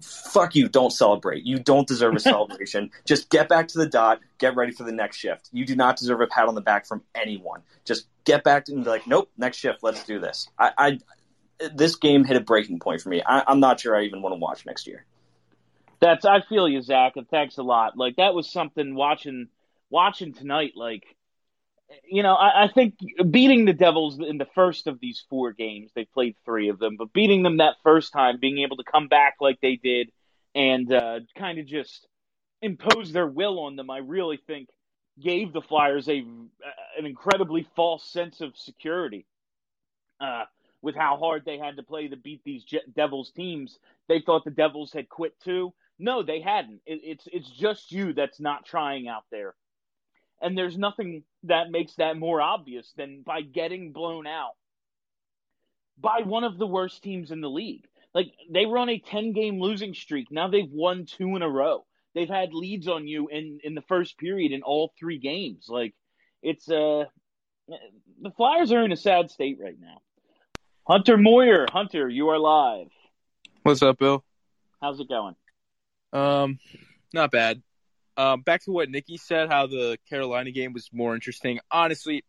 fuck 0.00 0.54
you, 0.54 0.68
don't 0.68 0.90
celebrate. 0.90 1.44
You 1.44 1.58
don't 1.58 1.86
deserve 1.86 2.14
a 2.14 2.20
celebration. 2.20 2.90
Just 3.06 3.30
get 3.30 3.48
back 3.48 3.68
to 3.68 3.78
the 3.78 3.86
dot, 3.86 4.20
get 4.38 4.56
ready 4.56 4.72
for 4.72 4.84
the 4.84 4.92
next 4.92 5.16
shift. 5.16 5.48
You 5.52 5.64
do 5.64 5.76
not 5.76 5.96
deserve 5.96 6.20
a 6.20 6.26
pat 6.26 6.48
on 6.48 6.54
the 6.54 6.60
back 6.60 6.86
from 6.86 7.02
anyone. 7.14 7.62
Just 7.84 8.06
get 8.24 8.44
back 8.44 8.68
and 8.68 8.84
be 8.84 8.90
like, 8.90 9.06
nope, 9.06 9.30
next 9.36 9.58
shift, 9.58 9.82
let's 9.82 10.04
do 10.04 10.18
this. 10.18 10.48
I, 10.58 10.72
I 10.76 10.98
this 11.74 11.96
game 11.96 12.24
hit 12.24 12.36
a 12.36 12.40
breaking 12.40 12.78
point 12.78 13.00
for 13.00 13.08
me. 13.08 13.22
I, 13.24 13.44
I'm 13.46 13.60
not 13.60 13.80
sure 13.80 13.96
I 13.96 14.04
even 14.04 14.22
want 14.22 14.32
to 14.34 14.38
watch 14.38 14.66
next 14.66 14.86
year. 14.86 15.04
That's 16.00 16.24
I 16.24 16.40
feel 16.40 16.68
you, 16.68 16.80
Zach, 16.80 17.16
and 17.16 17.28
thanks 17.28 17.58
a 17.58 17.62
lot. 17.62 17.96
Like 17.96 18.16
that 18.16 18.34
was 18.34 18.50
something 18.50 18.94
watching 18.94 19.48
watching 19.90 20.32
tonight. 20.32 20.72
Like, 20.74 21.04
you 22.08 22.22
know, 22.22 22.34
I, 22.34 22.64
I 22.64 22.68
think 22.68 22.94
beating 23.30 23.66
the 23.66 23.74
Devils 23.74 24.18
in 24.18 24.38
the 24.38 24.48
first 24.54 24.86
of 24.86 24.98
these 25.00 25.22
four 25.28 25.52
games, 25.52 25.90
they 25.94 26.06
played 26.06 26.36
three 26.44 26.70
of 26.70 26.78
them, 26.78 26.96
but 26.96 27.12
beating 27.12 27.42
them 27.42 27.58
that 27.58 27.74
first 27.82 28.12
time, 28.12 28.38
being 28.40 28.58
able 28.58 28.78
to 28.78 28.84
come 28.84 29.08
back 29.08 29.36
like 29.40 29.60
they 29.60 29.76
did, 29.76 30.10
and 30.54 30.90
uh, 30.92 31.20
kind 31.36 31.58
of 31.58 31.66
just 31.66 32.06
impose 32.62 33.12
their 33.12 33.26
will 33.26 33.60
on 33.60 33.76
them, 33.76 33.90
I 33.90 33.98
really 33.98 34.38
think 34.46 34.68
gave 35.20 35.52
the 35.52 35.60
Flyers 35.60 36.08
a 36.08 36.24
an 36.98 37.04
incredibly 37.04 37.66
false 37.76 38.04
sense 38.04 38.40
of 38.40 38.56
security. 38.56 39.26
Uh, 40.20 40.44
with 40.82 40.94
how 40.94 41.16
hard 41.16 41.44
they 41.44 41.58
had 41.58 41.76
to 41.76 41.82
play 41.82 42.08
to 42.08 42.16
beat 42.16 42.42
these 42.44 42.64
Devils 42.94 43.32
teams, 43.32 43.78
they 44.08 44.20
thought 44.20 44.44
the 44.44 44.50
Devils 44.50 44.92
had 44.92 45.08
quit 45.08 45.38
too. 45.40 45.72
No, 45.98 46.22
they 46.22 46.40
hadn't. 46.40 46.80
It, 46.86 47.00
it's 47.04 47.28
it's 47.30 47.50
just 47.50 47.92
you 47.92 48.14
that's 48.14 48.40
not 48.40 48.64
trying 48.64 49.06
out 49.06 49.24
there, 49.30 49.54
and 50.40 50.56
there's 50.56 50.78
nothing 50.78 51.24
that 51.44 51.70
makes 51.70 51.94
that 51.96 52.16
more 52.16 52.40
obvious 52.40 52.92
than 52.96 53.22
by 53.22 53.42
getting 53.42 53.92
blown 53.92 54.26
out 54.26 54.52
by 55.98 56.22
one 56.24 56.44
of 56.44 56.58
the 56.58 56.66
worst 56.66 57.02
teams 57.02 57.30
in 57.30 57.40
the 57.40 57.50
league. 57.50 57.84
Like 58.14 58.32
they 58.50 58.66
were 58.66 58.78
on 58.78 58.88
a 58.88 58.98
ten 58.98 59.32
game 59.32 59.60
losing 59.60 59.94
streak. 59.94 60.28
Now 60.30 60.48
they've 60.48 60.70
won 60.70 61.04
two 61.06 61.36
in 61.36 61.42
a 61.42 61.48
row. 61.48 61.84
They've 62.14 62.28
had 62.28 62.52
leads 62.52 62.88
on 62.88 63.06
you 63.06 63.28
in 63.28 63.60
in 63.62 63.74
the 63.74 63.82
first 63.82 64.18
period 64.18 64.52
in 64.52 64.62
all 64.62 64.92
three 64.98 65.18
games. 65.18 65.66
Like 65.68 65.94
it's 66.42 66.68
uh 66.68 67.04
the 67.68 68.30
Flyers 68.36 68.72
are 68.72 68.84
in 68.84 68.92
a 68.92 68.96
sad 68.96 69.30
state 69.30 69.58
right 69.62 69.78
now. 69.78 70.00
Hunter 70.90 71.16
Moyer, 71.16 71.68
Hunter, 71.70 72.08
you 72.08 72.30
are 72.30 72.38
live. 72.40 72.88
What's 73.62 73.80
up, 73.80 73.98
Bill? 73.98 74.24
How's 74.82 74.98
it 74.98 75.08
going? 75.08 75.36
Um, 76.12 76.58
not 77.14 77.30
bad. 77.30 77.62
Um, 78.16 78.40
back 78.40 78.64
to 78.64 78.72
what 78.72 78.90
Nikki 78.90 79.16
said, 79.16 79.48
how 79.48 79.68
the 79.68 79.98
Carolina 80.08 80.50
game 80.50 80.72
was 80.72 80.90
more 80.92 81.14
interesting. 81.14 81.60
Honestly, 81.70 82.24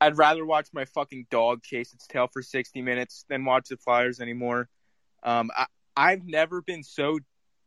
I'd 0.00 0.18
rather 0.18 0.44
watch 0.44 0.66
my 0.72 0.86
fucking 0.86 1.28
dog 1.30 1.62
chase 1.62 1.94
its 1.94 2.08
tail 2.08 2.26
for 2.26 2.42
60 2.42 2.82
minutes 2.82 3.26
than 3.28 3.44
watch 3.44 3.68
the 3.68 3.76
Flyers 3.76 4.20
anymore. 4.20 4.68
Um, 5.22 5.52
I, 5.56 5.66
I've 5.96 6.26
never 6.26 6.62
been 6.62 6.82
so 6.82 7.20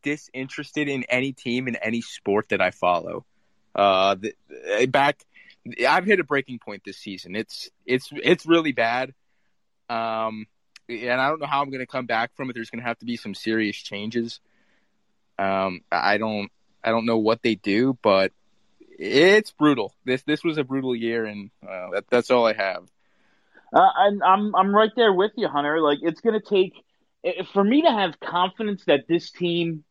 disinterested 0.03 0.89
in 0.89 1.05
any 1.05 1.31
team 1.31 1.69
in 1.69 1.77
any 1.77 2.01
sport 2.01 2.49
that 2.49 2.59
I 2.59 2.71
follow. 2.71 3.25
Uh, 3.73 4.15
the, 4.15 4.87
back, 4.87 5.23
I've 5.87 6.03
hit 6.03 6.19
a 6.19 6.25
breaking 6.25 6.59
point 6.59 6.81
this 6.85 6.97
season. 6.97 7.33
It's 7.37 7.69
it's 7.85 8.09
it's 8.11 8.45
really 8.45 8.73
bad. 8.73 9.13
Um, 9.89 10.47
and 10.89 11.21
I 11.21 11.29
don't 11.29 11.39
know 11.39 11.47
how 11.47 11.61
I'm 11.61 11.69
going 11.69 11.79
to 11.79 11.87
come 11.87 12.05
back 12.05 12.35
from 12.35 12.49
it. 12.49 12.53
There's 12.53 12.69
going 12.69 12.81
to 12.81 12.87
have 12.87 12.99
to 12.99 13.05
be 13.05 13.17
some 13.17 13.33
serious 13.33 13.77
changes. 13.77 14.39
Um, 15.39 15.81
I 15.91 16.17
don't, 16.17 16.51
I 16.83 16.91
don't 16.91 17.05
know 17.05 17.17
what 17.17 17.41
they 17.41 17.55
do, 17.55 17.97
but 18.01 18.31
it's 18.79 19.51
brutal. 19.51 19.93
This, 20.05 20.23
this 20.23 20.43
was 20.43 20.57
a 20.57 20.63
brutal 20.63 20.95
year, 20.95 21.25
and 21.25 21.49
uh, 21.63 21.89
that, 21.93 22.05
that's 22.09 22.31
all 22.31 22.45
I 22.45 22.53
have. 22.53 22.83
Uh, 23.73 23.89
and 23.97 24.21
I'm, 24.21 24.55
I'm 24.55 24.75
right 24.75 24.91
there 24.95 25.11
with 25.11 25.31
you, 25.35 25.47
Hunter. 25.47 25.81
Like 25.81 25.99
it's 26.01 26.21
going 26.21 26.39
to 26.39 26.47
take 26.47 26.73
for 27.53 27.63
me 27.63 27.83
to 27.83 27.91
have 27.91 28.19
confidence 28.19 28.83
that 28.85 29.07
this 29.07 29.31
team, 29.31 29.83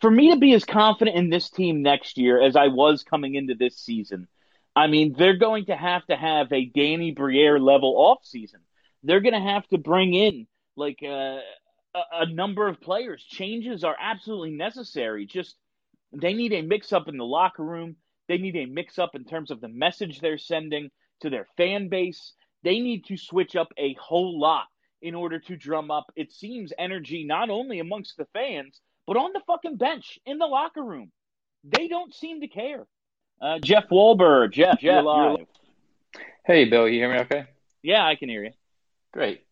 for 0.00 0.10
me 0.10 0.30
to 0.30 0.38
be 0.38 0.52
as 0.52 0.64
confident 0.64 1.16
in 1.16 1.30
this 1.30 1.50
team 1.50 1.82
next 1.82 2.18
year 2.18 2.40
as 2.42 2.56
I 2.56 2.68
was 2.68 3.02
coming 3.02 3.34
into 3.34 3.54
this 3.54 3.76
season. 3.76 4.28
I 4.74 4.86
mean, 4.86 5.14
they're 5.16 5.36
going 5.36 5.66
to 5.66 5.76
have 5.76 6.06
to 6.06 6.16
have 6.16 6.52
a 6.52 6.64
Danny 6.64 7.12
Briere 7.12 7.58
level 7.58 7.94
off 7.96 8.24
season. 8.24 8.60
They're 9.02 9.20
going 9.20 9.34
to 9.34 9.50
have 9.50 9.66
to 9.68 9.78
bring 9.78 10.14
in 10.14 10.46
like 10.76 11.00
uh, 11.02 11.38
a, 11.94 12.02
a 12.12 12.26
number 12.26 12.68
of 12.68 12.80
players. 12.80 13.24
Changes 13.24 13.84
are 13.84 13.96
absolutely 14.00 14.52
necessary. 14.52 15.26
Just 15.26 15.56
they 16.12 16.34
need 16.34 16.52
a 16.52 16.62
mix 16.62 16.92
up 16.92 17.08
in 17.08 17.16
the 17.16 17.24
locker 17.24 17.64
room. 17.64 17.96
They 18.28 18.38
need 18.38 18.56
a 18.56 18.66
mix 18.66 18.98
up 18.98 19.14
in 19.14 19.24
terms 19.24 19.50
of 19.50 19.60
the 19.60 19.68
message 19.68 20.20
they're 20.20 20.38
sending 20.38 20.90
to 21.20 21.30
their 21.30 21.46
fan 21.56 21.88
base. 21.88 22.32
They 22.62 22.78
need 22.78 23.06
to 23.06 23.16
switch 23.16 23.56
up 23.56 23.72
a 23.76 23.94
whole 24.00 24.38
lot 24.38 24.66
in 25.00 25.14
order 25.16 25.40
to 25.40 25.56
drum 25.56 25.90
up, 25.90 26.12
it 26.14 26.32
seems, 26.32 26.72
energy 26.78 27.24
not 27.24 27.50
only 27.50 27.80
amongst 27.80 28.16
the 28.16 28.26
fans, 28.32 28.80
but 29.06 29.16
on 29.16 29.32
the 29.32 29.40
fucking 29.48 29.76
bench 29.76 30.18
in 30.24 30.38
the 30.38 30.46
locker 30.46 30.82
room. 30.82 31.10
They 31.64 31.88
don't 31.88 32.14
seem 32.14 32.40
to 32.40 32.46
care. 32.46 32.86
Uh, 33.40 33.58
Jeff 33.58 33.88
Walber, 33.90 34.50
Jeff, 34.50 34.74
Jeff 34.74 34.82
you're 34.82 35.02
live. 35.02 35.38
You're... 35.38 35.46
Hey, 36.46 36.64
Bill, 36.66 36.88
you 36.88 37.00
hear 37.00 37.12
me 37.12 37.18
okay? 37.20 37.46
Yeah, 37.82 38.06
I 38.06 38.14
can 38.14 38.28
hear 38.28 38.44
you. 38.44 38.52
Great. 39.12 39.42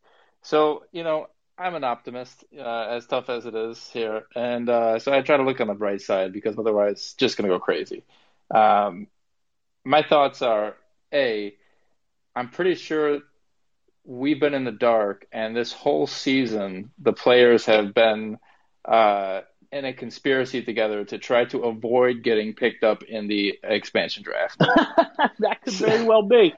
So, 0.43 0.85
you 0.93 1.05
know, 1.05 1.27
I'm 1.59 1.75
an 1.75 1.85
optimist, 1.85 2.45
uh, 2.59 2.87
as 2.89 3.07
tough 3.07 3.29
as 3.29 3.45
it 3.45 3.55
is 3.55 3.91
here, 3.93 4.23
and 4.35 4.69
uh, 4.69 4.99
so 4.99 5.13
I 5.13 5.21
try 5.21 5.37
to 5.37 5.43
look 5.43 5.61
on 5.61 5.67
the 5.67 5.75
bright 5.75 6.01
side 6.01 6.33
because 6.33 6.59
otherwise, 6.59 6.93
it's 6.93 7.15
just 7.15 7.37
going 7.37 7.49
to 7.49 7.55
go 7.55 7.61
crazy. 7.61 8.03
Um, 8.51 9.09
my 9.85 10.03
thoughts 10.03 10.41
are: 10.41 10.77
a, 11.13 11.55
I'm 12.35 12.49
pretty 12.49 12.77
sure 12.77 13.21
we've 14.05 14.41
been 14.41 14.55
in 14.55 14.65
the 14.65 14.73
dark, 14.73 15.27
and 15.33 15.55
this 15.55 15.73
whole 15.73 16.07
season, 16.07 16.93
the 16.99 17.13
players 17.13 17.67
have 17.67 17.93
been 17.93 18.39
uh, 18.87 19.43
in 19.71 19.85
a 19.85 19.93
conspiracy 19.93 20.63
together 20.63 21.05
to 21.05 21.19
try 21.19 21.45
to 21.45 21.65
avoid 21.65 22.23
getting 22.23 22.55
picked 22.55 22.85
up 22.85 23.03
in 23.03 23.29
the 23.29 23.59
expansion 23.63 24.23
draft. 24.23 24.59
that 25.39 25.59
could 25.63 25.75
very 25.75 26.05
well 26.05 26.23
be. 26.23 26.55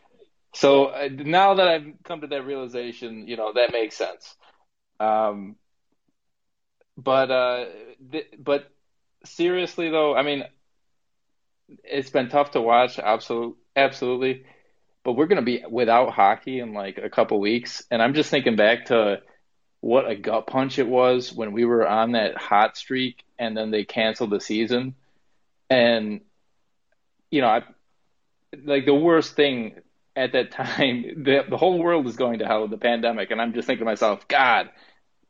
So 0.55 0.87
uh, 0.87 1.09
now 1.11 1.55
that 1.55 1.69
I've 1.69 1.87
come 2.05 2.21
to 2.21 2.27
that 2.29 2.45
realization, 2.45 3.27
you 3.27 3.37
know 3.37 3.53
that 3.55 3.73
makes 3.73 3.97
sense. 3.97 4.37
Um, 5.01 5.57
but 6.97 7.31
uh, 7.31 7.65
th- 8.11 8.35
but 8.39 8.71
seriously 9.25 9.91
though, 9.91 10.15
I 10.15 10.23
mean, 10.23 10.45
it's 11.85 12.11
been 12.11 12.29
tough 12.29 12.53
to 12.53 12.61
watch. 12.61 12.99
Absolutely, 12.99 13.57
absolutely. 13.77 14.45
But 15.05 15.15
we're 15.15 15.27
gonna 15.27 15.43
be 15.43 15.65
without 15.69 16.11
hockey 16.13 16.61
in 16.61 16.75
like 16.75 16.99
a 16.99 17.11
couple 17.11 17.41
weeks, 17.41 17.83
and 17.91 18.03
I'm 18.03 18.15
just 18.15 18.31
thinking 18.31 18.57
back 18.57 18.87
to 18.87 19.21
what 19.81 20.11
a 20.11 20.17
gut 20.17 20.47
punch 20.47 20.79
it 20.79 20.89
was 20.89 21.33
when 21.33 21.53
we 21.53 21.65
were 21.65 21.87
on 21.89 22.13
that 22.13 22.37
hot 22.37 22.77
streak, 22.77 23.25
and 23.39 23.57
then 23.57 23.71
they 23.71 23.85
canceled 23.85 24.31
the 24.31 24.41
season, 24.41 24.95
and 25.71 26.23
you 27.31 27.41
know, 27.41 27.49
I 27.49 27.63
like 28.65 28.87
the 28.87 28.95
worst 28.95 29.35
thing 29.37 29.75
at 30.16 30.33
that 30.33 30.50
time. 30.50 31.04
The 31.25 31.45
the 31.49 31.57
whole 31.57 31.78
world 31.78 32.07
is 32.07 32.16
going 32.16 32.40
to 32.40 32.47
hell 32.47 32.62
with 32.62 32.71
the 32.71 32.78
pandemic, 32.78 33.31
and 33.31 33.40
I'm 33.40 33.52
just 33.52 33.66
thinking 33.66 33.85
to 33.85 33.90
myself, 33.90 34.26
God 34.28 34.71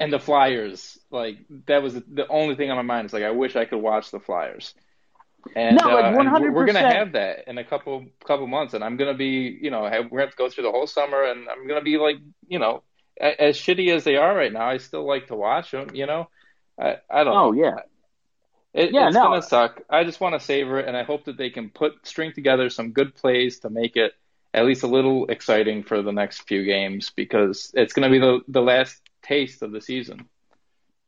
and 0.02 0.12
the 0.12 0.18
Flyers. 0.18 0.98
Like 1.10 1.38
that 1.66 1.82
was 1.82 1.94
the 1.94 2.26
only 2.28 2.56
thing 2.56 2.70
on 2.70 2.76
my 2.76 2.82
mind. 2.82 3.06
It's 3.06 3.14
like 3.14 3.22
I 3.22 3.30
wish 3.30 3.56
I 3.56 3.64
could 3.64 3.80
watch 3.80 4.10
the 4.10 4.20
Flyers. 4.20 4.74
And, 5.56 5.76
no, 5.76 5.88
like 5.88 6.14
one 6.16 6.26
hundred. 6.26 6.50
Uh, 6.50 6.52
we're 6.52 6.66
gonna 6.66 6.80
have 6.80 7.12
that 7.12 7.48
in 7.48 7.58
a 7.58 7.64
couple 7.64 8.06
couple 8.24 8.46
months, 8.46 8.74
and 8.74 8.84
I'm 8.84 8.96
gonna 8.96 9.14
be, 9.14 9.58
you 9.60 9.70
know, 9.70 9.84
have, 9.84 10.04
we're 10.04 10.18
gonna 10.18 10.22
have 10.22 10.30
to 10.30 10.36
go 10.36 10.48
through 10.48 10.64
the 10.64 10.70
whole 10.70 10.86
summer, 10.86 11.24
and 11.24 11.48
I'm 11.48 11.66
gonna 11.66 11.82
be 11.82 11.98
like, 11.98 12.16
you 12.46 12.58
know, 12.58 12.82
as 13.20 13.56
shitty 13.56 13.94
as 13.94 14.04
they 14.04 14.16
are 14.16 14.34
right 14.34 14.52
now, 14.52 14.68
I 14.68 14.76
still 14.78 15.06
like 15.06 15.28
to 15.28 15.36
watch 15.36 15.72
them. 15.72 15.94
You 15.94 16.06
know, 16.06 16.28
I 16.78 16.96
I 17.10 17.24
don't. 17.24 17.36
Oh 17.36 17.50
know. 17.50 17.62
yeah. 17.62 17.76
It, 18.74 18.92
yeah, 18.92 19.08
it's 19.08 19.14
no. 19.14 19.24
gonna 19.24 19.42
suck. 19.42 19.82
I 19.90 20.04
just 20.04 20.20
want 20.20 20.34
to 20.34 20.40
savor 20.40 20.78
it, 20.78 20.88
and 20.88 20.96
I 20.96 21.02
hope 21.02 21.24
that 21.26 21.36
they 21.36 21.50
can 21.50 21.70
put 21.70 22.06
string 22.06 22.32
together 22.32 22.70
some 22.70 22.92
good 22.92 23.14
plays 23.14 23.60
to 23.60 23.70
make 23.70 23.96
it 23.96 24.12
at 24.54 24.64
least 24.64 24.82
a 24.82 24.86
little 24.86 25.26
exciting 25.26 25.82
for 25.82 26.02
the 26.02 26.12
next 26.12 26.46
few 26.46 26.64
games 26.64 27.10
because 27.10 27.70
it's 27.74 27.92
gonna 27.92 28.10
be 28.10 28.18
the 28.18 28.40
the 28.48 28.60
last 28.60 29.00
taste 29.22 29.62
of 29.62 29.72
the 29.72 29.80
season. 29.80 30.28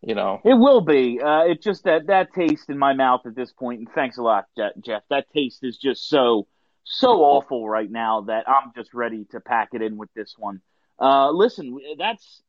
You 0.01 0.15
know, 0.15 0.41
it 0.45 0.55
will 0.55 0.83
be. 0.83 1.21
Uh, 1.21 1.45
it's 1.47 1.65
just 1.65 1.85
that 1.85 2.09
that 2.09 2.35
taste 2.35 2.69
in 2.69 2.79
my 2.79 2.93
mouth 2.93 3.23
at 3.27 3.35
this 3.35 3.53
point. 3.53 3.81
And 3.81 3.89
thanks 3.95 4.19
a 4.19 4.23
lot, 4.23 4.45
Jeff. 4.85 5.03
That 5.09 5.31
taste 5.33 5.61
is 5.63 5.79
just 5.79 6.09
so 6.09 6.47
so 6.85 7.23
awful 7.23 7.67
right 7.67 7.91
now 7.91 8.23
that 8.23 8.49
I'm 8.49 8.73
just 8.77 8.93
ready 8.93 9.25
to 9.33 9.41
pack 9.41 9.71
it 9.73 9.81
in 9.81 9.97
with 9.97 10.13
this 10.15 10.35
one. 10.37 10.61
Uh, 11.01 11.31
listen, 11.31 11.79
that's 11.99 12.43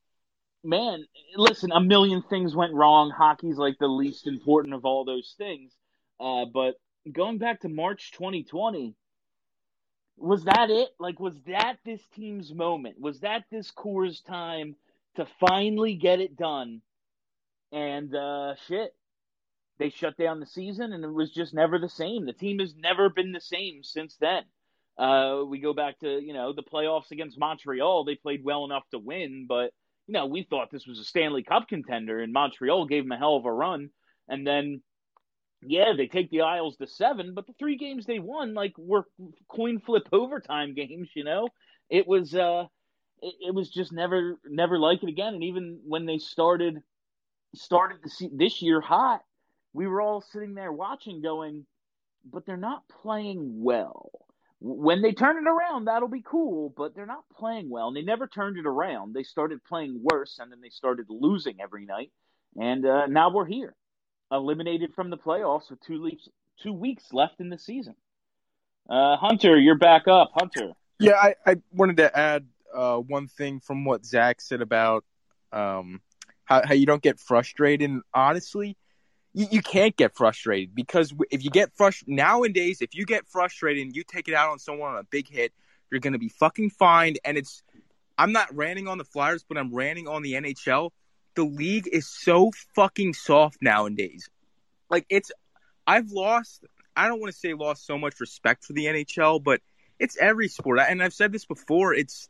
man. 0.63 1.05
Listen, 1.37 1.71
a 1.71 1.79
million 1.79 2.23
things 2.29 2.55
went 2.55 2.73
wrong. 2.73 3.09
Hockey's 3.09 3.57
like 3.57 3.77
the 3.79 3.87
least 3.87 4.27
important 4.27 4.73
of 4.73 4.83
all 4.83 5.05
those 5.05 5.33
things. 5.37 5.71
Uh, 6.19 6.45
but 6.53 6.75
going 7.11 7.37
back 7.37 7.61
to 7.61 7.69
March 7.69 8.11
2020, 8.13 8.95
was 10.17 10.43
that 10.45 10.69
it? 10.69 10.89
Like, 10.99 11.19
was 11.19 11.35
that 11.47 11.77
this 11.85 12.01
team's 12.15 12.53
moment? 12.53 12.99
Was 12.99 13.19
that 13.21 13.43
this 13.51 13.71
Coors 13.71 14.23
time 14.25 14.75
to 15.15 15.25
finally 15.39 15.95
get 15.95 16.19
it 16.19 16.35
done? 16.37 16.81
and 17.75 18.15
uh, 18.15 18.55
shit, 18.67 18.95
they 19.77 19.89
shut 19.89 20.17
down 20.17 20.39
the 20.39 20.45
season, 20.45 20.93
and 20.93 21.03
it 21.03 21.13
was 21.13 21.31
just 21.31 21.53
never 21.53 21.77
the 21.77 21.89
same. 21.89 22.25
The 22.25 22.33
team 22.33 22.59
has 22.59 22.73
never 22.75 23.09
been 23.09 23.33
the 23.33 23.41
same 23.41 23.83
since 23.83 24.15
then. 24.19 24.43
Uh, 24.97 25.43
we 25.45 25.59
go 25.59 25.73
back 25.73 25.99
to 25.99 26.21
you 26.21 26.33
know 26.33 26.53
the 26.53 26.63
playoffs 26.63 27.11
against 27.11 27.37
Montreal. 27.37 28.05
They 28.05 28.15
played 28.15 28.45
well 28.45 28.63
enough 28.63 28.83
to 28.91 28.99
win, 28.99 29.45
but 29.47 29.71
you 30.07 30.13
know, 30.13 30.27
we 30.27 30.43
thought 30.43 30.71
this 30.71 30.87
was 30.87 30.99
a 30.99 31.03
Stanley 31.03 31.43
Cup 31.43 31.67
contender, 31.67 32.21
and 32.21 32.31
Montreal 32.31 32.85
gave 32.85 33.03
them 33.03 33.11
a 33.11 33.17
hell 33.17 33.35
of 33.35 33.45
a 33.45 33.51
run. 33.51 33.89
And 34.27 34.47
then, 34.47 34.81
yeah, 35.65 35.93
they 35.97 36.07
take 36.07 36.29
the 36.31 36.41
Isles 36.41 36.77
to 36.77 36.87
seven, 36.87 37.33
but 37.33 37.47
the 37.47 37.53
three 37.59 37.77
games 37.77 38.05
they 38.05 38.19
won, 38.19 38.53
like, 38.53 38.73
were 38.77 39.05
coin 39.49 39.79
flip 39.79 40.03
overtime 40.11 40.73
games. 40.73 41.09
You 41.15 41.23
know, 41.23 41.49
it 41.89 42.07
was 42.07 42.35
uh, 42.35 42.65
it, 43.21 43.35
it 43.47 43.55
was 43.55 43.69
just 43.69 43.91
never 43.93 44.37
never 44.45 44.79
like 44.79 45.03
it 45.03 45.09
again. 45.09 45.35
And 45.35 45.43
even 45.43 45.79
when 45.85 46.05
they 46.05 46.17
started 46.17 46.81
started 47.55 47.99
see 48.09 48.29
this 48.33 48.61
year 48.61 48.81
hot, 48.81 49.21
we 49.73 49.87
were 49.87 50.01
all 50.01 50.21
sitting 50.21 50.55
there 50.55 50.71
watching, 50.73 51.21
going, 51.21 51.65
but 52.31 52.45
they're 52.45 52.57
not 52.57 52.83
playing 53.03 53.63
well 53.63 54.11
when 54.59 55.01
they 55.01 55.11
turn 55.11 55.37
it 55.37 55.47
around, 55.47 55.85
that'll 55.85 56.07
be 56.07 56.23
cool, 56.25 56.73
but 56.75 56.95
they're 56.95 57.05
not 57.05 57.23
playing 57.37 57.69
well. 57.69 57.89
And 57.89 57.97
they 57.97 58.01
never 58.01 58.27
turned 58.27 58.57
it 58.57 58.65
around. 58.65 59.13
They 59.13 59.23
started 59.23 59.63
playing 59.63 60.01
worse, 60.01 60.39
and 60.39 60.51
then 60.51 60.61
they 60.61 60.69
started 60.69 61.05
losing 61.09 61.61
every 61.61 61.85
night. 61.85 62.11
And 62.59 62.85
uh, 62.85 63.05
now 63.07 63.29
we're 63.29 63.45
here, 63.45 63.75
eliminated 64.31 64.93
from 64.93 65.09
the 65.09 65.17
playoffs 65.17 65.69
with 65.69 65.79
two 65.81 66.01
weeks, 66.01 66.27
two 66.61 66.73
weeks 66.73 67.13
left 67.13 67.39
in 67.39 67.49
the 67.49 67.57
season. 67.57 67.95
Uh, 68.89 69.17
Hunter, 69.17 69.57
you're 69.57 69.77
back 69.77 70.07
up. 70.07 70.31
Hunter. 70.35 70.73
Yeah, 70.99 71.13
I, 71.13 71.35
I 71.45 71.55
wanted 71.71 71.97
to 71.97 72.17
add 72.17 72.45
uh, 72.73 72.97
one 72.97 73.27
thing 73.27 73.59
from 73.59 73.85
what 73.85 74.05
Zach 74.05 74.41
said 74.41 74.61
about 74.61 75.03
um, 75.51 76.01
how, 76.45 76.61
how 76.65 76.73
you 76.73 76.85
don't 76.85 77.01
get 77.01 77.19
frustrated. 77.19 77.89
And 77.89 78.01
honestly, 78.13 78.77
you, 79.33 79.47
you 79.51 79.61
can't 79.61 79.95
get 79.95 80.15
frustrated 80.15 80.75
because 80.75 81.13
if 81.31 81.43
you 81.43 81.49
get 81.49 81.71
frustrated 81.75 82.15
nowadays, 82.15 82.81
if 82.81 82.95
you 82.95 83.05
get 83.05 83.27
frustrated 83.27 83.85
and 83.85 83.95
you 83.95 84.03
take 84.03 84.27
it 84.27 84.33
out 84.33 84.51
on 84.51 84.59
someone 84.59 84.91
on 84.91 84.97
a 84.97 85.03
big 85.03 85.27
hit, 85.27 85.51
you're 85.91 85.99
going 85.99 86.13
to 86.13 86.19
be 86.19 86.29
fucking 86.29 86.69
fined. 86.69 87.19
And 87.25 87.37
it's, 87.37 87.63
I'm 88.17 88.31
not 88.31 88.55
ranting 88.55 88.87
on 88.87 88.97
the 88.97 89.03
Flyers, 89.03 89.43
but 89.47 89.57
I'm 89.57 89.73
ranting 89.73 90.07
on 90.07 90.21
the 90.21 90.33
NHL. 90.33 90.91
The 91.35 91.43
league 91.43 91.89
is 91.91 92.07
so 92.07 92.51
fucking 92.75 93.13
soft 93.13 93.57
nowadays. 93.61 94.29
Like 94.89 95.05
it's, 95.09 95.31
I've 95.85 96.11
lost, 96.11 96.65
I 96.95 97.07
don't 97.07 97.19
want 97.19 97.33
to 97.33 97.37
say 97.37 97.53
lost 97.53 97.85
so 97.85 97.97
much 97.97 98.19
respect 98.19 98.65
for 98.65 98.73
the 98.73 98.85
NHL, 98.85 99.43
but 99.43 99.61
it's 99.99 100.17
every 100.17 100.47
sport. 100.47 100.79
And 100.87 101.03
I've 101.03 101.13
said 101.13 101.31
this 101.31 101.45
before. 101.45 101.93
It's, 101.93 102.29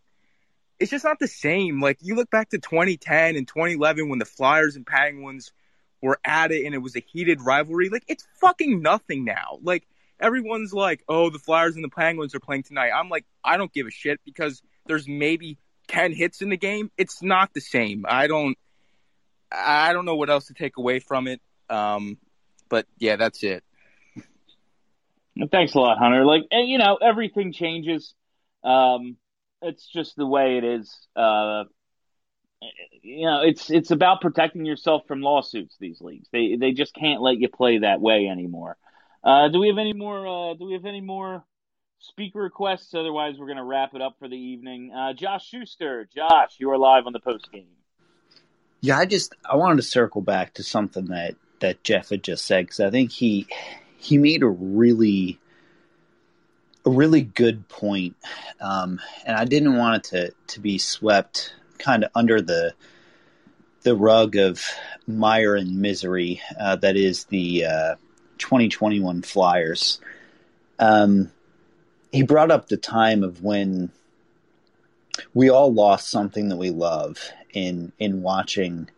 it's 0.79 0.91
just 0.91 1.05
not 1.05 1.19
the 1.19 1.27
same. 1.27 1.81
Like 1.81 1.99
you 2.01 2.15
look 2.15 2.29
back 2.29 2.49
to 2.49 2.57
2010 2.57 3.35
and 3.35 3.47
2011 3.47 4.09
when 4.09 4.19
the 4.19 4.25
Flyers 4.25 4.75
and 4.75 4.85
Penguins 4.85 5.51
were 6.01 6.19
at 6.23 6.51
it 6.51 6.65
and 6.65 6.75
it 6.75 6.79
was 6.79 6.95
a 6.95 6.99
heated 6.99 7.41
rivalry. 7.41 7.89
Like 7.89 8.03
it's 8.07 8.25
fucking 8.41 8.81
nothing 8.81 9.25
now. 9.25 9.59
Like 9.61 9.87
everyone's 10.19 10.73
like, 10.73 11.03
"Oh, 11.07 11.29
the 11.29 11.39
Flyers 11.39 11.75
and 11.75 11.83
the 11.83 11.89
Penguins 11.89 12.35
are 12.35 12.39
playing 12.39 12.63
tonight." 12.63 12.91
I'm 12.91 13.09
like, 13.09 13.25
I 13.43 13.57
don't 13.57 13.71
give 13.73 13.87
a 13.87 13.91
shit 13.91 14.19
because 14.25 14.61
there's 14.85 15.07
maybe 15.07 15.57
10 15.87 16.13
hits 16.13 16.41
in 16.41 16.49
the 16.49 16.57
game. 16.57 16.91
It's 16.97 17.21
not 17.21 17.53
the 17.53 17.61
same. 17.61 18.05
I 18.07 18.27
don't 18.27 18.57
I 19.55 19.93
don't 19.93 20.05
know 20.05 20.15
what 20.15 20.29
else 20.29 20.47
to 20.47 20.53
take 20.53 20.77
away 20.77 20.99
from 20.99 21.27
it. 21.27 21.41
Um 21.69 22.17
but 22.69 22.85
yeah, 22.97 23.15
that's 23.15 23.43
it. 23.43 23.63
Thanks 25.51 25.75
a 25.75 25.79
lot, 25.79 25.97
Hunter. 25.97 26.25
Like, 26.25 26.43
you 26.51 26.77
know, 26.77 26.97
everything 27.01 27.51
changes. 27.51 28.13
Um, 28.63 29.17
it's 29.61 29.85
just 29.87 30.15
the 30.15 30.25
way 30.25 30.57
it 30.57 30.63
is. 30.63 31.07
Uh, 31.15 31.65
you 33.01 33.25
know, 33.25 33.41
it's 33.43 33.69
it's 33.69 33.91
about 33.91 34.21
protecting 34.21 34.65
yourself 34.65 35.03
from 35.07 35.21
lawsuits. 35.21 35.75
These 35.79 36.01
leagues, 36.01 36.27
they 36.31 36.55
they 36.55 36.71
just 36.71 36.95
can't 36.95 37.21
let 37.21 37.37
you 37.37 37.49
play 37.49 37.79
that 37.79 37.99
way 37.99 38.27
anymore. 38.27 38.77
Uh, 39.23 39.49
do 39.49 39.59
we 39.59 39.67
have 39.67 39.77
any 39.77 39.93
more? 39.93 40.25
Uh, 40.25 40.53
do 40.53 40.65
we 40.65 40.73
have 40.73 40.85
any 40.85 41.01
more 41.01 41.43
speaker 41.99 42.39
requests? 42.39 42.93
Otherwise, 42.93 43.35
we're 43.37 43.47
going 43.47 43.57
to 43.57 43.63
wrap 43.63 43.93
it 43.93 44.01
up 44.01 44.15
for 44.19 44.29
the 44.29 44.37
evening. 44.37 44.91
Uh, 44.91 45.13
Josh 45.13 45.47
Schuster, 45.47 46.07
Josh, 46.15 46.55
you 46.59 46.69
are 46.71 46.77
live 46.77 47.07
on 47.07 47.13
the 47.13 47.19
post 47.19 47.51
game. 47.51 47.67
Yeah, 48.85 48.99
I 48.99 49.07
just 49.07 49.33
I 49.43 49.55
wanted 49.55 49.77
to 49.77 49.81
circle 49.81 50.21
back 50.21 50.53
to 50.53 50.63
something 50.63 51.05
that 51.05 51.33
that 51.59 51.83
Jeff 51.83 52.09
had 52.09 52.21
just 52.21 52.45
said 52.45 52.67
because 52.67 52.79
I 52.79 52.91
think 52.91 53.11
he 53.11 53.47
he 53.97 54.19
made 54.19 54.43
a 54.43 54.47
really 54.47 55.39
a 56.85 56.91
really 56.91 57.23
good 57.23 57.67
point, 57.67 58.15
um, 58.61 59.01
and 59.25 59.35
I 59.35 59.45
didn't 59.45 59.75
want 59.75 59.95
it 59.95 60.03
to 60.09 60.33
to 60.53 60.59
be 60.59 60.77
swept 60.77 61.55
kind 61.79 62.03
of 62.03 62.11
under 62.13 62.41
the 62.41 62.75
the 63.81 63.95
rug 63.95 64.35
of 64.35 64.63
mire 65.07 65.55
and 65.55 65.81
misery 65.81 66.43
uh, 66.59 66.75
that 66.75 66.95
is 66.95 67.23
the 67.25 67.65
uh, 67.65 67.95
2021 68.37 69.23
Flyers. 69.23 69.99
Um, 70.77 71.31
he 72.11 72.21
brought 72.21 72.51
up 72.51 72.67
the 72.67 72.77
time 72.77 73.23
of 73.23 73.41
when 73.41 73.91
we 75.33 75.49
all 75.49 75.73
lost 75.73 76.07
something 76.07 76.49
that 76.49 76.57
we 76.57 76.69
love 76.69 77.31
in 77.55 77.91
in 77.97 78.21
watching 78.21 78.89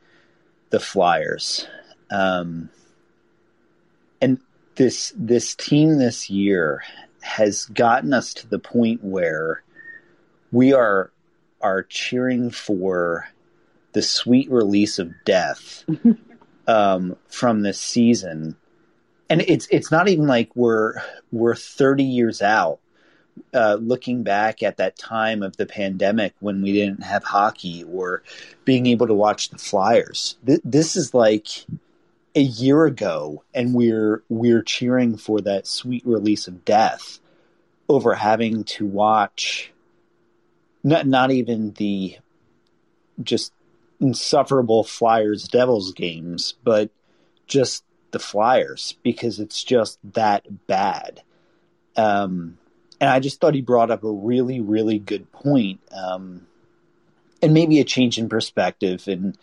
the 0.69 0.79
Flyers, 0.79 1.65
um, 2.11 2.69
and 4.19 4.39
this 4.75 5.13
this 5.15 5.55
team 5.55 5.97
this 5.97 6.29
year 6.29 6.83
has 7.21 7.65
gotten 7.67 8.13
us 8.13 8.33
to 8.33 8.47
the 8.47 8.59
point 8.59 9.03
where 9.03 9.63
we 10.51 10.73
are 10.73 11.11
are 11.61 11.83
cheering 11.83 12.49
for 12.49 13.27
the 13.93 14.01
sweet 14.01 14.49
release 14.51 14.99
of 14.99 15.13
death 15.25 15.83
um, 16.67 17.15
from 17.27 17.61
this 17.61 17.79
season, 17.79 18.55
and 19.29 19.41
it's 19.41 19.67
it's 19.71 19.91
not 19.91 20.07
even 20.07 20.27
like 20.27 20.49
we're 20.55 20.95
we're 21.31 21.55
thirty 21.55 22.03
years 22.03 22.41
out. 22.41 22.79
Uh, 23.53 23.77
looking 23.79 24.23
back 24.23 24.63
at 24.63 24.77
that 24.77 24.97
time 24.97 25.43
of 25.43 25.57
the 25.57 25.65
pandemic 25.65 26.33
when 26.39 26.61
we 26.61 26.73
didn't 26.73 27.03
have 27.03 27.23
hockey 27.23 27.83
or 27.83 28.23
being 28.65 28.85
able 28.85 29.07
to 29.07 29.13
watch 29.13 29.49
the 29.49 29.57
Flyers, 29.57 30.37
Th- 30.45 30.61
this 30.63 30.95
is 30.95 31.13
like 31.13 31.47
a 32.35 32.41
year 32.41 32.85
ago, 32.85 33.43
and 33.53 33.73
we're 33.73 34.23
we're 34.29 34.61
cheering 34.61 35.17
for 35.17 35.41
that 35.41 35.67
sweet 35.67 36.05
release 36.05 36.47
of 36.47 36.63
death 36.65 37.19
over 37.89 38.13
having 38.13 38.63
to 38.63 38.85
watch 38.85 39.71
not 40.83 41.07
not 41.07 41.31
even 41.31 41.73
the 41.73 42.17
just 43.21 43.51
insufferable 43.99 44.83
Flyers 44.83 45.47
Devils 45.47 45.93
games, 45.93 46.53
but 46.63 46.89
just 47.47 47.83
the 48.11 48.19
Flyers 48.19 48.95
because 49.03 49.39
it's 49.39 49.63
just 49.63 49.99
that 50.13 50.67
bad. 50.67 51.23
Um, 51.95 52.57
and 52.99 53.09
I 53.09 53.19
just 53.19 53.39
thought 53.39 53.53
he 53.53 53.61
brought 53.61 53.91
up 53.91 54.03
a 54.03 54.11
really, 54.11 54.59
really 54.59 54.99
good 54.99 55.31
point, 55.31 55.81
um, 55.91 56.47
and 57.41 57.53
maybe 57.53 57.79
a 57.79 57.83
change 57.83 58.17
in 58.17 58.29
perspective. 58.29 59.07
And 59.07 59.37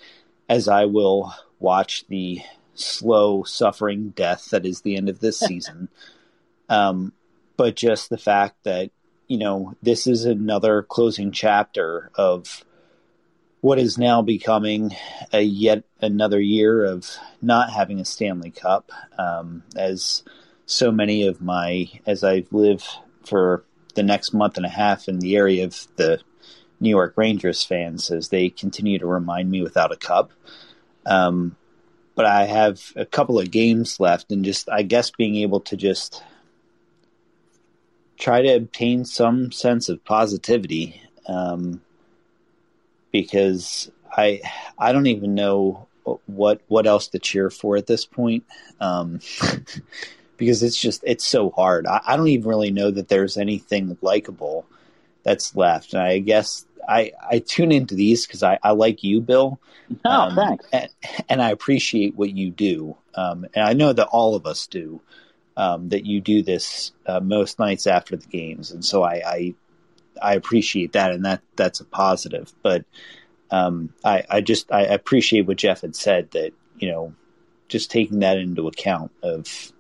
as 0.49 0.69
I 0.69 0.87
will 0.87 1.35
watch 1.59 2.07
the 2.09 2.41
slow 2.75 3.45
suffering 3.45 4.11
death 4.11 4.51
that 4.51 4.67
is 4.67 4.81
the 4.81 4.97
end 4.97 5.09
of 5.09 5.21
this 5.21 5.39
season, 5.41 5.89
um, 6.69 7.13
but 7.57 7.77
just 7.77 8.11
the 8.11 8.19
fact 8.19 8.65
that 8.65 8.91
you 9.29 9.39
know, 9.39 9.75
this 9.83 10.07
is 10.07 10.25
another 10.25 10.83
closing 10.83 11.33
chapter 11.33 12.11
of 12.15 12.65
what 13.61 13.79
is 13.79 13.97
now 13.97 14.21
becoming 14.21 14.95
a 15.33 15.41
yet 15.41 15.85
another 16.01 16.41
year 16.41 16.85
of 16.85 17.17
not 17.41 17.71
having 17.71 18.01
a 18.01 18.05
Stanley 18.05 18.51
Cup. 18.51 18.93
Um, 19.17 19.63
as 19.75 20.23
so 20.67 20.93
many 20.93 21.27
of 21.27 21.41
my, 21.41 21.89
as 22.07 22.23
I 22.23 22.45
live 22.51 22.85
for 23.27 23.65
the 23.95 24.03
next 24.03 24.33
month 24.33 24.57
and 24.57 24.67
a 24.67 24.71
half 24.71 25.09
in 25.09 25.19
the 25.19 25.37
area 25.37 25.65
of 25.65 25.87
the 25.97 26.21
New 26.81 26.91
York 26.91 27.15
Rangers 27.17 27.63
fans, 27.63 28.11
as 28.11 28.29
they 28.29 28.51
continue 28.51 28.99
to 28.99 29.07
remind 29.07 29.51
me 29.51 29.63
without 29.63 29.93
a 29.93 29.97
cup. 29.97 30.33
Um, 31.07 31.57
but 32.15 32.27
I 32.27 32.45
have 32.45 32.93
a 32.97 33.07
couple 33.07 33.39
of 33.39 33.51
games 33.51 33.99
left, 34.01 34.31
and 34.31 34.45
just 34.45 34.69
I 34.69 34.83
guess 34.83 35.11
being 35.11 35.37
able 35.37 35.61
to 35.61 35.77
just 35.77 36.23
try 38.19 38.43
to 38.43 38.55
obtain 38.55 39.05
some 39.05 39.51
sense 39.51 39.89
of 39.89 40.05
positivity 40.05 41.01
um, 41.27 41.81
because 43.11 43.91
I 44.17 44.41
I 44.79 44.93
don't 44.93 45.07
even 45.07 45.35
know 45.35 45.89
what 46.27 46.61
what 46.69 46.87
else 46.87 47.09
to 47.09 47.19
cheer 47.19 47.51
for 47.51 47.77
at 47.77 47.87
this 47.87 48.05
point 48.05 48.45
um, 48.81 49.21
because 50.37 50.63
it's 50.63 50.77
just 50.77 51.03
it's 51.07 51.27
so 51.27 51.51
hard. 51.51 51.87
I, 51.87 52.01
I, 52.07 52.17
don't 52.17 52.29
even 52.29 52.49
really 52.49 52.71
know 52.71 52.91
that 52.91 53.09
there's 53.09 53.37
anything 53.37 53.97
likable 54.01 54.67
that's 55.23 55.57
left. 55.57 55.95
And 55.95 56.03
I 56.03 56.19
guess 56.19 56.67
I 56.89 57.13
I 57.31 57.39
tune 57.41 57.73
into 57.73 57.95
these 57.95 58.27
because 58.27 58.43
I, 58.43 58.59
I 58.63 58.73
like 58.73 59.03
you, 59.03 59.21
Bill. 59.21 59.59
Oh, 60.05 60.11
um, 60.11 60.37
thanks. 60.37 60.67
And, 60.73 60.89
and, 61.29 61.43
I 61.43 61.51
appreciate 61.51 62.17
what 62.17 62.31
you 62.31 62.51
do, 62.51 62.97
um, 63.15 63.47
and 63.55 63.65
I 63.65 63.73
know 63.75 63.93
that 63.93 64.09
all 64.09 64.35
of 64.35 64.47
us 64.47 64.67
do 64.67 65.01
um, 65.57 65.91
that 65.91 66.07
you 66.07 66.21
do 66.21 66.43
this 66.43 66.93
uh, 67.07 67.21
most 67.21 67.59
nights 67.59 67.87
after 67.87 68.17
the 68.17 68.27
games, 68.27 68.71
and 68.71 68.85
so 68.85 69.03
I, 69.03 69.23
I, 69.27 69.55
I 70.23 70.35
appreciate 70.35 70.93
that, 70.93 71.13
and 71.13 71.25
that 71.25 71.43
that's 71.57 71.81
a 71.81 71.85
positive. 71.85 72.53
But 72.63 72.85
um, 73.51 73.93
I, 74.05 74.25
I 74.29 74.41
just 74.41 74.73
I 74.73 74.83
appreciate 74.83 75.47
what 75.47 75.59
Jeff 75.59 75.83
had 75.83 75.95
said 75.95 76.31
that 76.33 76.53
you 76.79 76.91
know 76.91 77.15
just 77.69 77.91
taking 77.91 78.21
that 78.21 78.39
into 78.39 78.69
account 78.69 79.13
of 79.23 79.73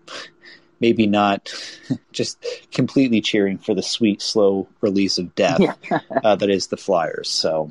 maybe 0.80 1.06
not 1.06 1.52
just 2.12 2.44
completely 2.72 3.20
cheering 3.20 3.58
for 3.58 3.74
the 3.74 3.82
sweet 3.82 4.20
slow 4.20 4.68
release 4.80 5.18
of 5.18 5.34
death 5.34 5.60
uh, 6.24 6.36
that 6.36 6.50
is 6.50 6.68
the 6.68 6.76
Flyers. 6.76 7.28
So 7.28 7.70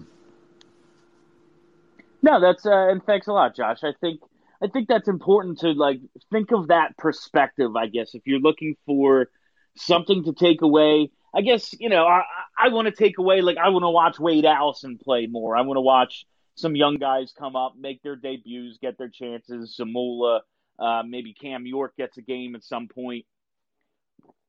No, 2.21 2.39
that's 2.39 2.65
uh, 2.65 2.89
and 2.89 3.03
thanks 3.03 3.27
a 3.27 3.33
lot, 3.33 3.55
Josh. 3.55 3.83
I 3.83 3.93
think 3.99 4.21
I 4.61 4.67
think 4.67 4.87
that's 4.87 5.07
important 5.07 5.59
to 5.59 5.71
like 5.71 5.99
think 6.31 6.51
of 6.51 6.67
that 6.67 6.97
perspective. 6.97 7.75
I 7.75 7.87
guess 7.87 8.15
if 8.15 8.21
you're 8.25 8.39
looking 8.39 8.75
for 8.85 9.29
something 9.75 10.23
to 10.23 10.33
take 10.33 10.61
away, 10.61 11.11
I 11.33 11.41
guess 11.41 11.73
you 11.79 11.89
know 11.89 12.05
I 12.05 12.23
I 12.57 12.69
want 12.69 12.87
to 12.87 12.93
take 12.93 13.17
away 13.17 13.41
like 13.41 13.57
I 13.57 13.69
want 13.69 13.83
to 13.83 13.89
watch 13.89 14.19
Wade 14.19 14.45
Allison 14.45 14.97
play 14.97 15.27
more. 15.27 15.57
I 15.57 15.61
want 15.61 15.77
to 15.77 15.81
watch 15.81 16.25
some 16.55 16.75
young 16.75 16.97
guys 16.97 17.33
come 17.37 17.55
up, 17.55 17.73
make 17.77 18.01
their 18.03 18.15
debuts, 18.15 18.77
get 18.79 18.97
their 18.97 19.09
chances. 19.09 19.75
Zamula, 19.77 20.41
uh, 20.79 21.03
maybe 21.05 21.33
Cam 21.33 21.65
York 21.65 21.95
gets 21.97 22.17
a 22.17 22.21
game 22.21 22.55
at 22.55 22.63
some 22.63 22.87
point. 22.87 23.25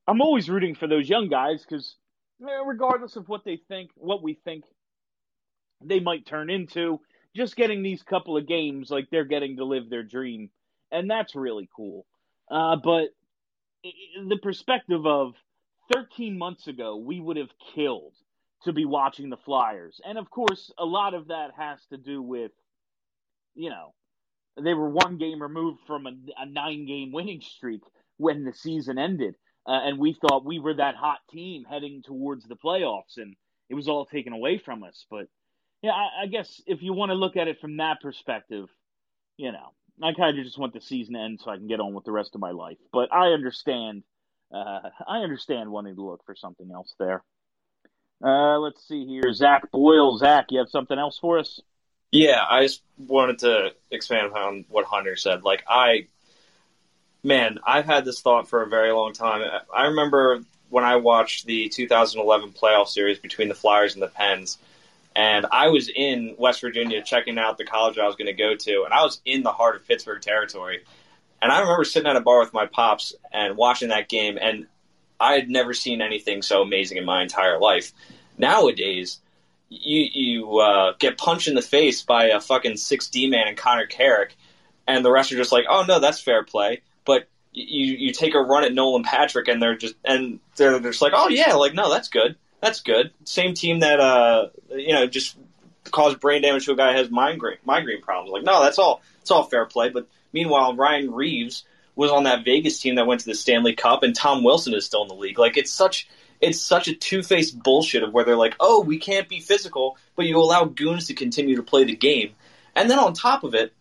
I'm 0.07 0.21
always 0.21 0.49
rooting 0.49 0.75
for 0.75 0.87
those 0.87 1.09
young 1.09 1.29
guys 1.29 1.63
because, 1.67 1.95
regardless 2.39 3.15
of 3.15 3.27
what 3.27 3.43
they 3.43 3.59
think, 3.67 3.91
what 3.95 4.21
we 4.21 4.33
think 4.33 4.65
they 5.83 5.99
might 5.99 6.25
turn 6.25 6.49
into, 6.49 6.99
just 7.35 7.55
getting 7.55 7.83
these 7.83 8.03
couple 8.03 8.37
of 8.37 8.47
games, 8.47 8.89
like 8.89 9.09
they're 9.09 9.25
getting 9.25 9.57
to 9.57 9.65
live 9.65 9.89
their 9.89 10.03
dream, 10.03 10.49
and 10.91 11.09
that's 11.09 11.35
really 11.35 11.69
cool. 11.75 12.05
Uh, 12.49 12.75
but 12.75 13.09
the 13.83 14.37
perspective 14.41 15.05
of 15.05 15.33
13 15.93 16.37
months 16.37 16.67
ago, 16.67 16.95
we 16.97 17.19
would 17.19 17.37
have 17.37 17.49
killed 17.73 18.13
to 18.63 18.73
be 18.73 18.85
watching 18.85 19.29
the 19.29 19.37
Flyers, 19.37 19.99
and 20.05 20.17
of 20.17 20.29
course, 20.29 20.71
a 20.77 20.85
lot 20.85 21.13
of 21.13 21.27
that 21.27 21.51
has 21.57 21.79
to 21.89 21.97
do 21.97 22.21
with, 22.21 22.51
you 23.53 23.69
know, 23.69 23.93
they 24.61 24.73
were 24.73 24.89
one 24.89 25.17
game 25.17 25.41
removed 25.41 25.79
from 25.87 26.07
a, 26.07 26.11
a 26.37 26.45
nine 26.45 26.85
game 26.85 27.11
winning 27.11 27.41
streak 27.41 27.81
when 28.17 28.45
the 28.45 28.53
season 28.53 28.97
ended. 28.97 29.35
Uh, 29.67 29.81
and 29.83 29.99
we 29.99 30.13
thought 30.13 30.45
we 30.45 30.59
were 30.59 30.75
that 30.75 30.95
hot 30.95 31.19
team 31.31 31.65
heading 31.69 32.03
towards 32.03 32.45
the 32.45 32.55
playoffs, 32.55 33.17
and 33.17 33.35
it 33.69 33.73
was 33.73 33.87
all 33.87 34.05
taken 34.05 34.31
away 34.31 34.59
from 34.59 34.83
us. 34.83 35.05
But 35.09 35.27
yeah, 35.81 35.91
I, 35.91 36.23
I 36.23 36.25
guess 36.27 36.61
if 36.67 36.81
you 36.83 36.93
want 36.93 37.09
to 37.09 37.15
look 37.15 37.35
at 37.35 37.47
it 37.47 37.59
from 37.59 37.77
that 37.77 37.99
perspective, 38.01 38.67
you 39.37 39.51
know, 39.51 39.73
I 40.03 40.13
kind 40.13 40.37
of 40.37 40.45
just 40.45 40.57
want 40.57 40.73
the 40.73 40.81
season 40.81 41.15
to 41.15 41.19
end 41.21 41.39
so 41.43 41.49
I 41.49 41.57
can 41.57 41.67
get 41.67 41.79
on 41.79 41.93
with 41.93 42.05
the 42.05 42.11
rest 42.11 42.35
of 42.35 42.41
my 42.41 42.51
life. 42.51 42.77
But 42.93 43.11
I 43.11 43.29
understand, 43.29 44.03
uh, 44.53 44.89
I 45.07 45.19
understand 45.19 45.71
wanting 45.71 45.95
to 45.95 46.05
look 46.05 46.23
for 46.25 46.35
something 46.35 46.69
else 46.71 46.93
there. 46.99 47.23
Uh, 48.23 48.59
let's 48.59 48.87
see 48.87 49.05
here, 49.05 49.33
Zach 49.33 49.71
Boyle. 49.71 50.17
Zach, 50.17 50.45
you 50.49 50.59
have 50.59 50.69
something 50.69 50.97
else 50.97 51.17
for 51.19 51.39
us? 51.39 51.59
Yeah, 52.15 52.43
I 52.47 52.63
just 52.63 52.81
wanted 52.97 53.39
to 53.39 53.73
expand 53.91 54.33
on 54.33 54.65
what 54.69 54.85
Hunter 54.85 55.15
said. 55.15 55.43
Like, 55.43 55.63
I, 55.67 56.07
man, 57.23 57.59
I've 57.65 57.85
had 57.85 58.05
this 58.05 58.21
thought 58.21 58.47
for 58.47 58.61
a 58.61 58.67
very 58.67 58.91
long 58.91 59.13
time. 59.13 59.41
I 59.73 59.87
remember 59.87 60.41
when 60.69 60.83
I 60.83 60.95
watched 60.95 61.45
the 61.45 61.69
2011 61.69 62.51
playoff 62.51 62.87
series 62.87 63.19
between 63.19 63.49
the 63.49 63.55
Flyers 63.55 63.93
and 63.93 64.01
the 64.01 64.07
Pens 64.07 64.57
and 65.15 65.45
I 65.49 65.69
was 65.69 65.89
in 65.89 66.35
West 66.37 66.61
Virginia 66.61 67.01
checking 67.01 67.39
out 67.39 67.57
the 67.57 67.63
college 67.63 67.97
I 67.97 68.05
was 68.05 68.17
going 68.17 68.27
to 68.27 68.33
go 68.33 68.55
to, 68.55 68.83
and 68.83 68.93
I 68.93 69.03
was 69.03 69.21
in 69.23 69.43
the 69.43 69.51
heart 69.51 69.77
of 69.77 69.87
Pittsburgh 69.87 70.21
territory. 70.21 70.83
And 71.41 71.51
I 71.51 71.61
remember 71.61 71.85
sitting 71.85 72.09
at 72.09 72.17
a 72.17 72.21
bar 72.21 72.39
with 72.39 72.53
my 72.53 72.65
pops 72.65 73.13
and 73.31 73.55
watching 73.55 73.89
that 73.89 74.09
game, 74.09 74.37
and 74.39 74.67
I 75.19 75.35
had 75.35 75.49
never 75.49 75.73
seen 75.73 76.01
anything 76.01 76.41
so 76.41 76.61
amazing 76.61 76.97
in 76.97 77.05
my 77.05 77.21
entire 77.21 77.59
life. 77.59 77.93
Nowadays, 78.37 79.19
you 79.69 80.07
you 80.13 80.59
uh, 80.59 80.93
get 80.99 81.17
punched 81.17 81.47
in 81.47 81.55
the 81.55 81.61
face 81.61 82.01
by 82.01 82.25
a 82.27 82.39
fucking 82.39 82.77
six 82.77 83.09
D 83.09 83.27
man 83.27 83.47
and 83.47 83.57
Connor 83.57 83.85
Carrick, 83.85 84.35
and 84.87 85.03
the 85.03 85.11
rest 85.11 85.31
are 85.31 85.37
just 85.37 85.51
like, 85.51 85.65
oh 85.69 85.83
no, 85.87 85.99
that's 85.99 86.19
fair 86.19 86.43
play. 86.43 86.81
But 87.05 87.27
you 87.51 87.95
you 87.95 88.13
take 88.13 88.35
a 88.35 88.41
run 88.41 88.63
at 88.63 88.73
Nolan 88.73 89.03
Patrick, 89.03 89.47
and 89.47 89.61
they're 89.61 89.77
just 89.77 89.95
and 90.03 90.39
they're 90.55 90.79
just 90.79 91.01
like, 91.01 91.13
oh 91.15 91.29
yeah, 91.29 91.53
like 91.53 91.73
no, 91.73 91.89
that's 91.89 92.09
good 92.09 92.35
that's 92.65 92.81
good. 92.81 93.11
Same 93.23 93.53
team 93.53 93.79
that 93.79 93.99
uh, 93.99 94.49
you 94.71 94.93
know 94.93 95.07
just 95.07 95.37
caused 95.91 96.19
brain 96.19 96.41
damage 96.41 96.65
to 96.65 96.71
a 96.71 96.75
guy 96.75 96.91
who 96.91 96.97
has 96.97 97.09
migraine 97.09 97.57
migraine 97.63 98.01
problems. 98.01 98.31
Like, 98.31 98.43
no, 98.43 98.63
that's 98.63 98.79
all. 98.79 99.01
It's 99.21 99.31
all 99.31 99.43
fair 99.43 99.65
play. 99.65 99.89
But 99.89 100.07
meanwhile, 100.33 100.75
Ryan 100.75 101.11
Reaves 101.11 101.63
was 101.95 102.11
on 102.11 102.23
that 102.23 102.43
Vegas 102.43 102.79
team 102.79 102.95
that 102.95 103.07
went 103.07 103.21
to 103.21 103.27
the 103.27 103.35
Stanley 103.35 103.75
Cup, 103.75 104.03
and 104.03 104.15
Tom 104.15 104.43
Wilson 104.43 104.73
is 104.73 104.85
still 104.85 105.03
in 105.03 105.07
the 105.07 105.15
league. 105.15 105.39
Like, 105.39 105.57
it's 105.57 105.71
such 105.71 106.07
it's 106.45 106.61
such 106.61 106.87
a 106.87 106.95
two 106.95 107.23
faced 107.23 107.61
bullshit 107.61 108.03
of 108.03 108.13
where 108.13 108.23
they're 108.23 108.35
like, 108.35 108.55
oh, 108.59 108.81
we 108.81 108.97
can't 108.97 109.27
be 109.29 109.39
physical, 109.39 109.97
but 110.15 110.25
you 110.25 110.37
allow 110.37 110.65
goons 110.65 111.07
to 111.07 111.13
continue 111.13 111.55
to 111.55 111.63
play 111.63 111.83
the 111.83 111.95
game, 111.95 112.33
and 112.75 112.89
then 112.89 112.99
on 112.99 113.13
top 113.13 113.43
of 113.43 113.53
it, 113.53 113.73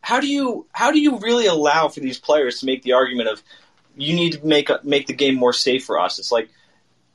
how 0.00 0.20
do 0.20 0.26
you 0.26 0.66
how 0.72 0.92
do 0.92 1.00
you 1.00 1.18
really 1.18 1.46
allow 1.46 1.88
for 1.88 2.00
these 2.00 2.18
players 2.18 2.60
to 2.60 2.66
make 2.66 2.82
the 2.82 2.92
argument 2.92 3.28
of 3.28 3.42
you 3.96 4.14
need 4.14 4.32
to 4.32 4.46
make 4.46 4.70
a, 4.70 4.80
make 4.82 5.06
the 5.06 5.12
game 5.12 5.34
more 5.34 5.52
safe 5.52 5.84
for 5.84 5.98
us? 5.98 6.18
It's 6.18 6.32
like 6.32 6.50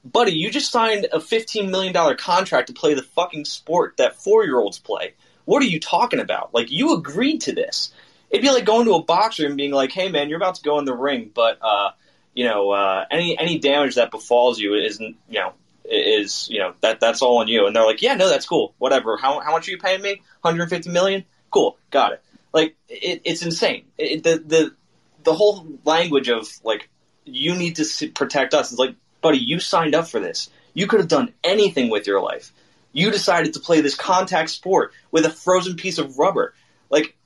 buddy, 0.05 0.33
you 0.33 0.51
just 0.51 0.71
signed 0.71 1.07
a 1.11 1.17
$15 1.17 1.69
million 1.69 2.15
contract 2.17 2.67
to 2.67 2.73
play 2.73 2.93
the 2.93 3.01
fucking 3.01 3.45
sport 3.45 3.97
that 3.97 4.15
four 4.15 4.45
year 4.45 4.59
olds 4.59 4.79
play. 4.79 5.15
What 5.45 5.61
are 5.61 5.67
you 5.67 5.79
talking 5.79 6.19
about? 6.19 6.53
Like, 6.53 6.71
you 6.71 6.93
agreed 6.93 7.41
to 7.41 7.53
this. 7.53 7.91
It'd 8.29 8.43
be 8.43 8.51
like 8.51 8.65
going 8.65 8.85
to 8.85 8.95
a 8.95 9.03
boxer 9.03 9.45
and 9.45 9.57
being 9.57 9.71
like, 9.71 9.91
hey, 9.91 10.09
man, 10.09 10.29
you're 10.29 10.37
about 10.37 10.55
to 10.55 10.63
go 10.63 10.79
in 10.79 10.85
the 10.85 10.95
ring, 10.95 11.31
but, 11.33 11.59
uh, 11.61 11.91
you 12.35 12.43
know, 12.43 12.69
uh, 12.71 13.05
any 13.09 13.39
any 13.39 13.57
damage 13.57 13.95
that 13.95 14.11
befalls 14.11 14.59
you 14.59 14.75
isn't, 14.75 15.15
you 15.29 15.39
know, 15.39 15.53
is 15.85 16.47
you 16.49 16.59
know 16.59 16.73
that 16.81 16.99
that's 16.99 17.21
all 17.21 17.37
on 17.37 17.47
you. 17.47 17.65
And 17.65 17.75
they're 17.75 17.85
like, 17.85 18.01
yeah, 18.01 18.13
no, 18.13 18.29
that's 18.29 18.45
cool, 18.45 18.75
whatever. 18.77 19.17
How 19.17 19.39
how 19.39 19.53
much 19.53 19.67
are 19.67 19.71
you 19.71 19.77
paying 19.77 20.01
me? 20.01 20.21
150 20.41 20.91
million? 20.91 21.23
Cool, 21.49 21.77
got 21.89 22.11
it. 22.11 22.21
Like 22.53 22.75
it, 22.89 23.21
it's 23.23 23.41
insane. 23.41 23.85
It, 23.97 24.23
the 24.23 24.43
the 24.45 24.75
the 25.23 25.33
whole 25.33 25.65
language 25.85 26.29
of 26.29 26.47
like 26.63 26.89
you 27.23 27.55
need 27.55 27.77
to 27.77 28.07
protect 28.09 28.53
us 28.53 28.71
is 28.71 28.77
like 28.77 28.95
buddy, 29.21 29.39
you 29.39 29.59
signed 29.59 29.95
up 29.95 30.07
for 30.07 30.19
this. 30.19 30.49
You 30.73 30.87
could 30.87 30.99
have 30.99 31.09
done 31.09 31.33
anything 31.43 31.89
with 31.89 32.05
your 32.05 32.21
life. 32.21 32.51
You 32.91 33.11
decided 33.11 33.53
to 33.53 33.59
play 33.59 33.81
this 33.81 33.95
contact 33.95 34.49
sport 34.49 34.93
with 35.09 35.25
a 35.25 35.29
frozen 35.29 35.77
piece 35.77 35.97
of 35.97 36.19
rubber, 36.19 36.53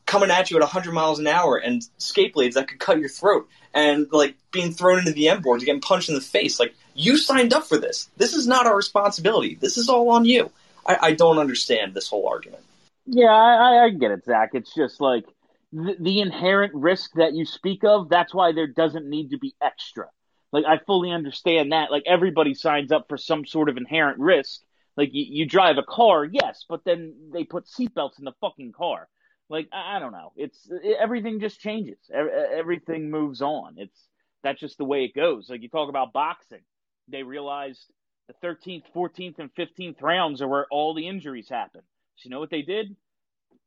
coming 0.09 0.31
at 0.31 0.49
you 0.49 0.57
at 0.57 0.61
100 0.61 0.91
miles 0.91 1.19
an 1.19 1.27
hour 1.27 1.55
and 1.55 1.87
skate 1.99 2.33
blades 2.33 2.55
that 2.55 2.67
could 2.67 2.79
cut 2.79 2.99
your 2.99 3.07
throat 3.07 3.47
and 3.75 4.07
like 4.11 4.35
being 4.51 4.71
thrown 4.71 4.97
into 4.97 5.11
the 5.11 5.29
end 5.29 5.43
boards, 5.43 5.63
getting 5.63 5.79
punched 5.79 6.09
in 6.09 6.15
the 6.15 6.21
face. 6.21 6.59
Like 6.59 6.73
you 6.95 7.15
signed 7.15 7.53
up 7.53 7.67
for 7.67 7.77
this. 7.77 8.09
This 8.17 8.33
is 8.33 8.47
not 8.47 8.65
our 8.65 8.75
responsibility. 8.75 9.53
This 9.61 9.77
is 9.77 9.87
all 9.87 10.09
on 10.09 10.25
you. 10.25 10.49
I, 10.83 10.97
I 10.99 11.11
don't 11.13 11.37
understand 11.37 11.93
this 11.93 12.09
whole 12.09 12.27
argument. 12.27 12.63
Yeah, 13.05 13.27
I, 13.27 13.85
I 13.85 13.89
get 13.91 14.09
it, 14.09 14.25
Zach. 14.25 14.49
It's 14.53 14.73
just 14.73 14.99
like 14.99 15.25
the, 15.71 15.95
the 15.99 16.21
inherent 16.21 16.73
risk 16.73 17.11
that 17.13 17.35
you 17.35 17.45
speak 17.45 17.83
of. 17.83 18.09
That's 18.09 18.33
why 18.33 18.51
there 18.51 18.65
doesn't 18.65 19.07
need 19.07 19.29
to 19.29 19.37
be 19.37 19.53
extra. 19.61 20.07
Like 20.51 20.65
I 20.65 20.79
fully 20.87 21.11
understand 21.11 21.71
that. 21.71 21.91
Like 21.91 22.03
everybody 22.07 22.55
signs 22.55 22.91
up 22.91 23.05
for 23.09 23.17
some 23.17 23.45
sort 23.45 23.69
of 23.69 23.77
inherent 23.77 24.17
risk. 24.17 24.61
Like 24.97 25.09
you, 25.13 25.23
you 25.29 25.45
drive 25.45 25.77
a 25.77 25.83
car, 25.83 26.25
yes, 26.25 26.65
but 26.67 26.83
then 26.83 27.13
they 27.31 27.43
put 27.43 27.67
seatbelts 27.67 28.17
in 28.17 28.25
the 28.25 28.33
fucking 28.41 28.71
car. 28.71 29.07
Like 29.49 29.67
I, 29.73 29.99
don't 29.99 30.11
know. 30.11 30.31
It's 30.35 30.69
it, 30.69 30.97
everything 30.99 31.39
just 31.39 31.59
changes. 31.59 31.97
Everything 32.13 33.09
moves 33.09 33.41
on. 33.41 33.75
It's 33.77 33.99
that's 34.43 34.59
just 34.59 34.77
the 34.77 34.85
way 34.85 35.03
it 35.05 35.15
goes. 35.15 35.49
Like 35.49 35.63
you 35.63 35.69
talk 35.69 35.89
about 35.89 36.13
boxing, 36.13 36.61
they 37.07 37.23
realized 37.23 37.83
the 38.27 38.47
13th, 38.47 38.83
14th, 38.95 39.39
and 39.39 39.53
15th 39.55 40.01
rounds 40.01 40.41
are 40.41 40.47
where 40.47 40.67
all 40.69 40.93
the 40.93 41.07
injuries 41.07 41.49
happen. 41.49 41.81
So 42.15 42.27
you 42.27 42.31
know 42.31 42.39
what 42.39 42.51
they 42.51 42.61
did? 42.61 42.95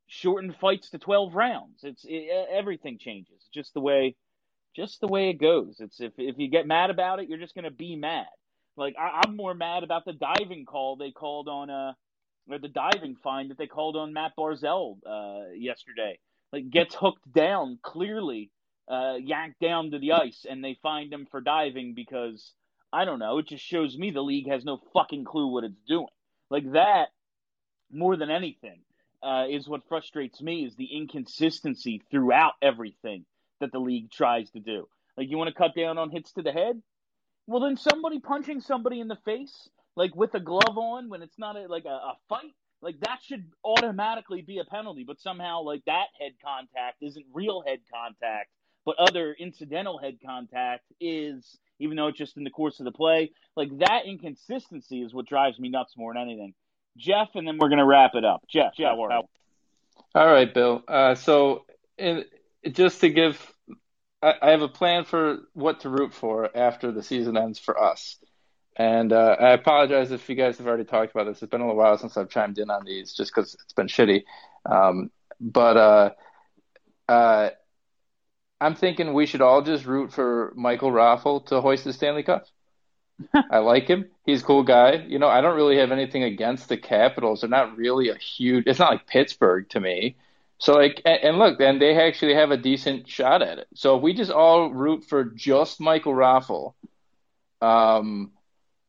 Shortened 0.06 0.56
fights 0.60 0.90
to 0.90 0.98
12 0.98 1.34
rounds. 1.34 1.80
It's 1.82 2.04
it, 2.04 2.48
everything 2.52 2.98
changes. 2.98 3.42
Just 3.52 3.74
the 3.74 3.80
way 3.80 4.14
just 4.74 5.00
the 5.00 5.08
way 5.08 5.30
it 5.30 5.34
goes. 5.34 5.76
It's 5.80 6.00
if 6.00 6.12
if 6.16 6.38
you 6.38 6.48
get 6.48 6.66
mad 6.66 6.90
about 6.90 7.20
it, 7.20 7.28
you're 7.28 7.38
just 7.38 7.54
gonna 7.54 7.70
be 7.70 7.96
mad. 7.96 8.26
Like 8.76 8.94
I, 8.98 9.22
am 9.26 9.36
more 9.36 9.54
mad 9.54 9.82
about 9.82 10.04
the 10.04 10.12
diving 10.12 10.64
call 10.64 10.96
they 10.96 11.10
called 11.10 11.48
on 11.48 11.70
uh 11.70 11.92
or 12.50 12.58
the 12.58 12.68
diving 12.68 13.16
fine 13.16 13.48
that 13.48 13.58
they 13.58 13.66
called 13.66 13.96
on 13.96 14.12
Matt 14.12 14.32
Barzal 14.38 14.98
uh 15.06 15.52
yesterday. 15.54 16.18
Like 16.52 16.70
gets 16.70 16.94
hooked 16.94 17.32
down 17.32 17.78
clearly, 17.82 18.50
uh 18.88 19.14
yanked 19.20 19.60
down 19.60 19.90
to 19.92 19.98
the 19.98 20.12
ice, 20.12 20.46
and 20.48 20.64
they 20.64 20.78
fined 20.82 21.12
him 21.12 21.26
for 21.30 21.40
diving 21.40 21.94
because 21.94 22.52
I 22.92 23.04
don't 23.04 23.18
know. 23.18 23.38
It 23.38 23.48
just 23.48 23.64
shows 23.64 23.96
me 23.96 24.10
the 24.10 24.22
league 24.22 24.48
has 24.48 24.64
no 24.64 24.80
fucking 24.92 25.24
clue 25.24 25.48
what 25.48 25.64
it's 25.64 25.82
doing. 25.88 26.08
Like 26.50 26.72
that, 26.72 27.08
more 27.90 28.16
than 28.16 28.30
anything, 28.30 28.80
uh, 29.22 29.46
is 29.50 29.68
what 29.68 29.88
frustrates 29.88 30.42
me 30.42 30.64
is 30.66 30.76
the 30.76 30.96
inconsistency 30.96 32.02
throughout 32.10 32.54
everything 32.60 33.24
that 33.60 33.72
the 33.72 33.78
league 33.78 34.10
tries 34.10 34.50
to 34.50 34.60
do. 34.60 34.88
Like 35.16 35.30
you 35.30 35.38
want 35.38 35.48
to 35.48 35.54
cut 35.54 35.74
down 35.74 35.98
on 35.98 36.10
hits 36.10 36.32
to 36.34 36.42
the 36.42 36.52
head? 36.52 36.82
Well, 37.46 37.60
then 37.60 37.76
somebody 37.76 38.20
punching 38.20 38.60
somebody 38.60 39.00
in 39.00 39.08
the 39.08 39.18
face, 39.24 39.68
like 39.96 40.14
with 40.14 40.34
a 40.34 40.40
glove 40.40 40.76
on, 40.76 41.08
when 41.08 41.22
it's 41.22 41.38
not 41.38 41.56
a, 41.56 41.66
like 41.66 41.84
a, 41.84 41.88
a 41.88 42.16
fight, 42.28 42.54
like 42.80 42.98
that 43.00 43.18
should 43.22 43.50
automatically 43.64 44.42
be 44.42 44.58
a 44.58 44.64
penalty. 44.64 45.04
But 45.06 45.20
somehow, 45.20 45.62
like 45.62 45.84
that 45.86 46.06
head 46.20 46.32
contact 46.44 47.02
isn't 47.02 47.26
real 47.32 47.62
head 47.66 47.80
contact, 47.92 48.50
but 48.84 48.96
other 48.98 49.34
incidental 49.38 49.98
head 49.98 50.18
contact 50.24 50.84
is, 51.00 51.58
even 51.78 51.96
though 51.96 52.08
it's 52.08 52.18
just 52.18 52.36
in 52.36 52.44
the 52.44 52.50
course 52.50 52.80
of 52.80 52.84
the 52.84 52.92
play. 52.92 53.30
Like 53.56 53.76
that 53.78 54.06
inconsistency 54.06 55.02
is 55.02 55.14
what 55.14 55.26
drives 55.26 55.58
me 55.58 55.68
nuts 55.68 55.94
more 55.96 56.14
than 56.14 56.22
anything. 56.22 56.54
Jeff, 56.96 57.28
and 57.34 57.46
then 57.46 57.58
we're 57.58 57.70
gonna 57.70 57.86
wrap 57.86 58.12
it 58.14 58.24
up. 58.24 58.42
Jeff, 58.48 58.74
Jeff, 58.76 58.96
all 60.14 60.26
right, 60.26 60.52
Bill. 60.52 60.82
Uh, 60.86 61.14
so 61.14 61.64
in, 61.96 62.24
just 62.70 63.00
to 63.00 63.08
give, 63.08 63.52
I, 64.22 64.34
I 64.42 64.50
have 64.50 64.62
a 64.62 64.68
plan 64.68 65.04
for 65.04 65.38
what 65.54 65.80
to 65.80 65.88
root 65.88 66.12
for 66.12 66.54
after 66.54 66.92
the 66.92 67.02
season 67.02 67.36
ends 67.36 67.58
for 67.58 67.82
us. 67.82 68.18
And 68.76 69.12
uh, 69.12 69.36
I 69.38 69.50
apologize 69.50 70.12
if 70.12 70.28
you 70.28 70.34
guys 70.34 70.58
have 70.58 70.66
already 70.66 70.84
talked 70.84 71.12
about 71.12 71.24
this. 71.24 71.42
It's 71.42 71.50
been 71.50 71.60
a 71.60 71.66
little 71.66 71.76
while 71.76 71.98
since 71.98 72.16
I've 72.16 72.30
chimed 72.30 72.58
in 72.58 72.70
on 72.70 72.84
these, 72.84 73.12
just 73.12 73.34
because 73.34 73.54
it's 73.54 73.72
been 73.74 73.86
shitty. 73.86 74.24
Um, 74.64 75.10
but 75.40 75.76
uh, 75.76 76.10
uh, 77.08 77.50
I'm 78.60 78.74
thinking 78.74 79.12
we 79.12 79.26
should 79.26 79.42
all 79.42 79.62
just 79.62 79.84
root 79.84 80.12
for 80.12 80.52
Michael 80.56 80.90
Raffl 80.90 81.44
to 81.46 81.60
hoist 81.60 81.84
the 81.84 81.92
Stanley 81.92 82.22
Cup. 82.22 82.46
I 83.50 83.58
like 83.58 83.88
him. 83.88 84.06
He's 84.24 84.42
a 84.42 84.44
cool 84.44 84.62
guy. 84.62 85.04
You 85.06 85.18
know, 85.18 85.28
I 85.28 85.40
don't 85.40 85.56
really 85.56 85.78
have 85.78 85.92
anything 85.92 86.22
against 86.22 86.68
the 86.68 86.76
Capitals. 86.76 87.40
They're 87.40 87.50
not 87.50 87.76
really 87.76 88.08
a 88.08 88.16
huge. 88.16 88.64
It's 88.66 88.78
not 88.78 88.90
like 88.90 89.06
Pittsburgh 89.06 89.68
to 89.70 89.80
me. 89.80 90.16
So 90.58 90.74
like, 90.74 91.02
and, 91.04 91.22
and 91.22 91.38
look, 91.38 91.58
then 91.58 91.78
they 91.78 91.98
actually 92.00 92.34
have 92.34 92.52
a 92.52 92.56
decent 92.56 93.08
shot 93.08 93.42
at 93.42 93.58
it. 93.58 93.66
So 93.74 93.96
if 93.96 94.02
we 94.02 94.14
just 94.14 94.30
all 94.30 94.70
root 94.70 95.04
for 95.04 95.24
just 95.24 95.80
Michael 95.80 96.14
Raffl, 96.14 96.74
um, 97.60 98.30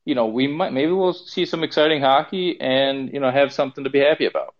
you 0.05 0.15
know, 0.15 0.27
we 0.27 0.47
might 0.47 0.73
maybe 0.73 0.91
we'll 0.91 1.13
see 1.13 1.45
some 1.45 1.63
exciting 1.63 2.01
hockey 2.01 2.59
and 2.59 3.11
you 3.13 3.19
know 3.19 3.31
have 3.31 3.53
something 3.53 3.83
to 3.83 3.89
be 3.89 3.99
happy 3.99 4.25
about. 4.25 4.53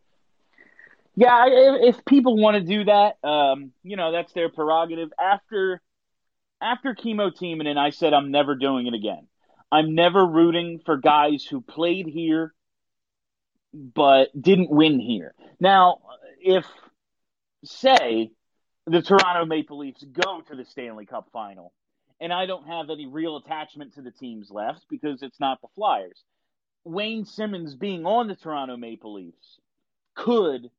Yeah, 1.16 1.46
if, 1.48 1.96
if 1.96 2.06
people 2.06 2.38
want 2.38 2.56
to 2.56 2.64
do 2.64 2.86
that, 2.86 3.18
um, 3.24 3.72
you 3.84 3.98
know, 3.98 4.12
that's 4.12 4.34
their 4.34 4.50
prerogative. 4.50 5.10
After 5.20 5.82
after 6.62 6.96
Kimmo 6.96 7.30
Timonen, 7.30 7.78
I 7.78 7.90
said 7.92 8.14
I'm 8.14 8.32
never 8.32 8.56
doing 8.56 8.88
it 8.88 8.94
again. 8.94 9.28
I'm 9.72 9.96
never 9.96 10.26
rooting 10.26 10.82
for 10.86 10.98
guys 10.98 11.44
who 11.44 11.62
played 11.62 12.08
here 12.08 12.54
but 13.74 14.30
didn't 14.40 14.70
win 14.70 15.00
here. 15.00 15.34
Now, 15.60 16.00
if 16.40 16.66
say 17.64 18.32
the 18.86 19.02
Toronto 19.02 19.46
Maple 19.46 19.80
Leafs 19.80 20.04
go 20.04 20.42
to 20.42 20.56
the 20.56 20.66
Stanley 20.66 21.06
Cup 21.06 21.30
final, 21.34 21.74
and 22.20 22.34
I 22.34 22.46
don't 22.46 22.68
have 22.68 22.90
any 22.90 23.08
real 23.08 23.38
attachment 23.38 23.96
to 23.96 24.02
the 24.02 24.12
teams 24.12 24.52
left 24.52 24.86
because 24.90 25.22
it's 25.24 25.40
not 25.40 25.62
the 25.62 25.68
Flyers. 25.76 26.24
Wayne 26.86 27.26
Simmonds 27.26 27.76
being 27.76 28.06
on 28.06 28.28
the 28.28 28.36
Toronto 28.36 28.78
Maple 28.78 29.14
Leafs 29.14 29.60
could 30.16 30.70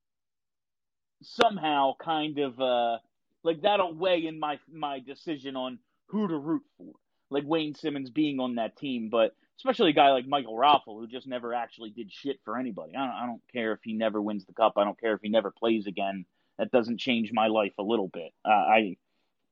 somehow 1.23 1.95
kind 1.99 2.39
of 2.39 2.61
uh 2.61 2.99
like 3.43 3.63
that'll 3.63 3.95
weigh 3.95 4.27
in 4.27 4.39
my 4.39 4.59
my 4.71 5.01
decision 5.01 5.57
on 5.57 5.79
who 6.07 6.29
to 6.29 6.37
root 6.37 6.63
for. 6.79 6.93
Like 7.31 7.45
Wayne 7.47 7.75
Simmonds 7.75 8.11
being 8.11 8.39
on 8.41 8.57
that 8.57 8.77
team, 8.77 9.09
but 9.11 9.35
especially 9.59 9.91
a 9.91 9.95
guy 9.95 10.11
like 10.13 10.27
Michael 10.27 10.57
Raffl 10.57 11.01
who 11.01 11.07
just 11.07 11.27
never 11.27 11.55
actually 11.55 11.91
did 11.91 12.13
shit 12.13 12.39
for 12.45 12.59
anybody. 12.59 12.95
I 12.97 13.07
don't, 13.07 13.17
I 13.17 13.27
don't 13.27 13.43
care 13.53 13.73
if 13.73 13.81
he 13.83 13.95
never 13.95 14.21
wins 14.21 14.45
the 14.45 14.53
cup. 14.53 14.75
I 14.77 14.85
don't 14.85 15.01
care 15.01 15.15
if 15.15 15.23
he 15.23 15.29
never 15.31 15.51
plays 15.51 15.87
again 15.87 16.27
that 16.59 16.71
doesn't 16.71 16.99
change 16.99 17.33
my 17.33 17.49
life 17.49 17.73
a 17.79 17.83
little 17.83 18.09
bit. 18.09 18.33
Uh, 18.45 18.51
I 18.51 18.97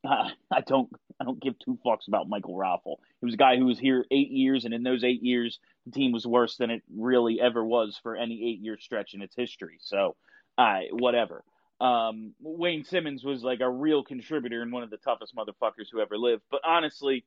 I 0.07 0.61
don't 0.67 0.91
I 1.21 1.25
don't 1.25 1.41
give 1.41 1.59
two 1.59 1.79
fucks 1.85 2.09
about 2.09 2.29
Michael 2.29 2.57
Raffl. 2.57 2.97
He 3.21 3.27
was 3.27 3.35
a 3.35 3.39
guy 3.39 3.57
who 3.57 3.67
was 3.67 3.79
here 3.79 4.05
eight 4.11 4.31
years, 4.31 4.65
and 4.65 4.75
in 4.75 4.83
those 4.83 5.05
eight 5.05 5.23
years, 5.23 5.61
the 5.87 5.93
team 5.93 6.13
was 6.13 6.27
worse 6.27 6.57
than 6.57 6.71
it 6.71 6.83
really 6.95 7.41
ever 7.41 7.65
was 7.65 7.99
for 8.03 8.17
any 8.17 8.51
eight 8.51 8.61
year 8.61 8.77
stretch 8.79 9.15
in 9.15 9.23
its 9.23 9.37
history. 9.37 9.79
So, 9.81 10.17
I 10.59 10.89
whatever. 10.91 11.45
Um, 11.81 12.35
Wayne 12.41 12.85
Simmonds 12.85 13.25
was 13.25 13.43
like 13.43 13.61
a 13.61 13.71
real 13.71 14.05
contributor 14.05 14.63
and 14.63 14.73
one 14.73 14.83
of 14.83 14.91
the 14.91 14.99
toughest 14.99 15.35
motherfuckers 15.35 15.89
who 15.91 16.01
ever 16.01 16.17
lived. 16.17 16.43
But 16.51 16.61
honestly, 16.65 17.25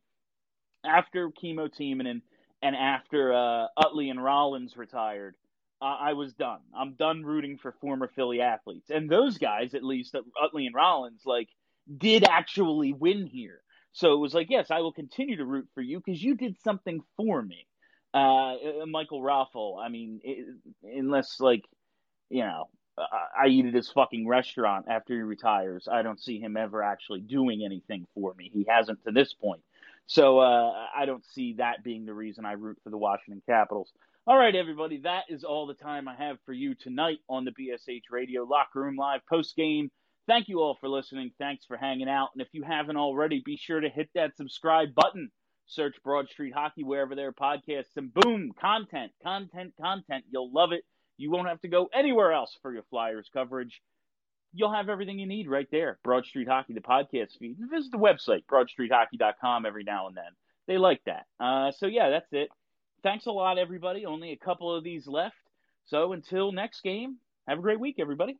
after 0.86 1.32
Kimmo 1.32 1.68
Timonen 1.68 2.10
and 2.10 2.22
and 2.62 2.76
after 2.76 3.34
uh, 3.34 3.68
Utley 3.78 4.10
and 4.10 4.22
Rollins 4.22 4.76
retired, 4.76 5.36
I 5.82 6.14
was 6.14 6.34
done. 6.34 6.62
I'm 6.76 6.94
done 6.94 7.24
rooting 7.24 7.58
for 7.58 7.74
former 7.74 8.08
Philly 8.08 8.42
athletes. 8.42 8.90
And 8.90 9.10
those 9.10 9.38
guys, 9.38 9.76
at 9.76 9.84
least 9.84 10.16
Utley 10.42 10.66
and 10.66 10.74
Rollins, 10.74 11.22
like 11.26 11.50
did 11.98 12.24
actually 12.24 12.94
win 12.94 13.26
here. 13.28 13.62
So 13.94 14.14
it 14.14 14.18
was 14.18 14.34
like, 14.34 14.48
yes, 14.50 14.72
I 14.72 14.80
will 14.80 14.92
continue 14.92 15.38
to 15.38 15.46
root 15.46 15.68
for 15.74 15.82
you 15.82 16.02
because 16.06 16.22
you 16.22 16.36
did 16.36 16.58
something 16.64 17.02
for 17.16 17.42
me. 17.42 17.66
Uh, 18.14 18.56
Michael 18.88 19.22
Raffl, 19.22 19.82
I 19.82 19.90
mean, 19.90 20.22
it, 20.24 20.48
unless 20.84 21.40
like, 21.40 21.64
you 22.30 22.44
know, 22.44 22.70
I 22.98 23.48
eat 23.48 23.66
at 23.66 23.74
his 23.74 23.90
fucking 23.90 24.28
restaurant 24.28 24.86
after 24.90 25.14
he 25.14 25.22
retires, 25.22 25.88
I 25.92 26.02
don't 26.02 26.22
see 26.22 26.40
him 26.40 26.56
ever 26.56 26.82
actually 26.82 27.22
doing 27.22 27.64
anything 27.66 28.08
for 28.14 28.34
me. 28.34 28.50
He 28.54 28.66
hasn't 28.70 29.04
to 29.06 29.12
this 29.12 29.34
point. 29.34 29.62
So 30.08 30.40
uh, 30.40 30.72
I 30.96 31.06
don't 31.06 31.26
see 31.26 31.56
that 31.58 31.84
being 31.84 32.06
the 32.06 32.14
reason 32.14 32.46
I 32.46 32.54
root 32.54 32.78
for 32.84 32.90
the 32.90 32.98
Washington 32.98 33.42
Capitals. 33.48 33.92
All 34.28 34.38
right, 34.38 34.56
everybody, 34.56 35.02
that 35.02 35.26
is 35.30 35.44
all 35.44 35.68
the 35.68 35.74
time 35.74 36.08
I 36.08 36.16
have 36.16 36.38
for 36.46 36.54
you 36.54 36.74
tonight 36.76 37.20
on 37.30 37.46
the 37.46 37.52
BSH 37.52 38.04
Radio 38.12 38.44
Locker 38.44 38.82
Room 38.82 38.96
Live 38.96 39.22
post 39.28 39.56
game. 39.56 39.92
Thank 40.28 40.48
you 40.48 40.60
all 40.60 40.78
for 40.80 40.90
listening. 40.90 41.32
Thanks 41.38 41.66
for 41.66 41.78
hanging 41.78 42.10
out. 42.10 42.30
And 42.34 42.42
if 42.42 42.48
you 42.52 42.64
haven't 42.64 42.98
already, 42.98 43.42
be 43.46 43.58
sure 43.58 43.80
to 43.80 43.90
hit 43.90 44.10
that 44.16 44.36
subscribe 44.38 44.96
button. 44.96 45.30
Search 45.68 45.96
Broad 46.04 46.30
Street 46.30 46.54
Hockey 46.54 46.84
wherever 46.84 47.16
there 47.16 47.30
are 47.30 47.34
podcasts, 47.34 47.96
and 47.98 48.14
boom, 48.14 48.52
content, 48.60 49.12
content, 49.24 49.74
content. 49.82 50.26
You'll 50.30 50.52
love 50.52 50.72
it. 50.72 50.84
You 51.18 51.32
won't 51.32 51.48
have 51.48 51.62
to 51.62 51.68
go 51.68 51.90
anywhere 51.94 52.32
else 52.34 52.56
for 52.62 52.72
your 52.74 52.84
Flyers 52.90 53.30
coverage. 53.34 53.82
You'll 54.54 54.74
have 54.74 54.90
everything 54.90 55.18
you 55.18 55.26
need 55.26 55.50
right 55.50 55.68
there. 55.72 55.98
Broad 56.04 56.26
Street 56.26 56.48
Hockey, 56.48 56.74
the 56.74 56.82
podcast 56.82 57.38
feed. 57.40 57.58
And 57.60 57.70
visit 57.70 57.92
the 57.92 57.98
website, 57.98 58.46
broadstreethockey.com, 58.46 59.66
every 59.66 59.84
now 59.84 60.08
and 60.08 60.16
then. 60.16 60.32
They 60.68 60.78
like 60.78 61.02
that. 61.06 61.26
Uh, 61.40 61.72
so, 61.72 61.88
yeah, 61.88 62.10
that's 62.10 62.32
it 62.32 62.50
thanks 63.06 63.28
a 63.28 63.32
lot, 63.32 63.60
everybody. 63.60 64.08
Only 64.08 64.32
a 64.32 64.38
couple 64.38 64.76
of 64.76 64.84
these 64.84 65.06
left. 65.06 65.36
So 65.86 66.14
until 66.14 66.52
next 66.52 66.82
game, 66.82 67.18
have 67.48 67.60
a 67.60 67.62
great 67.62 67.80
week, 67.80 67.98
everybody. 68.00 68.40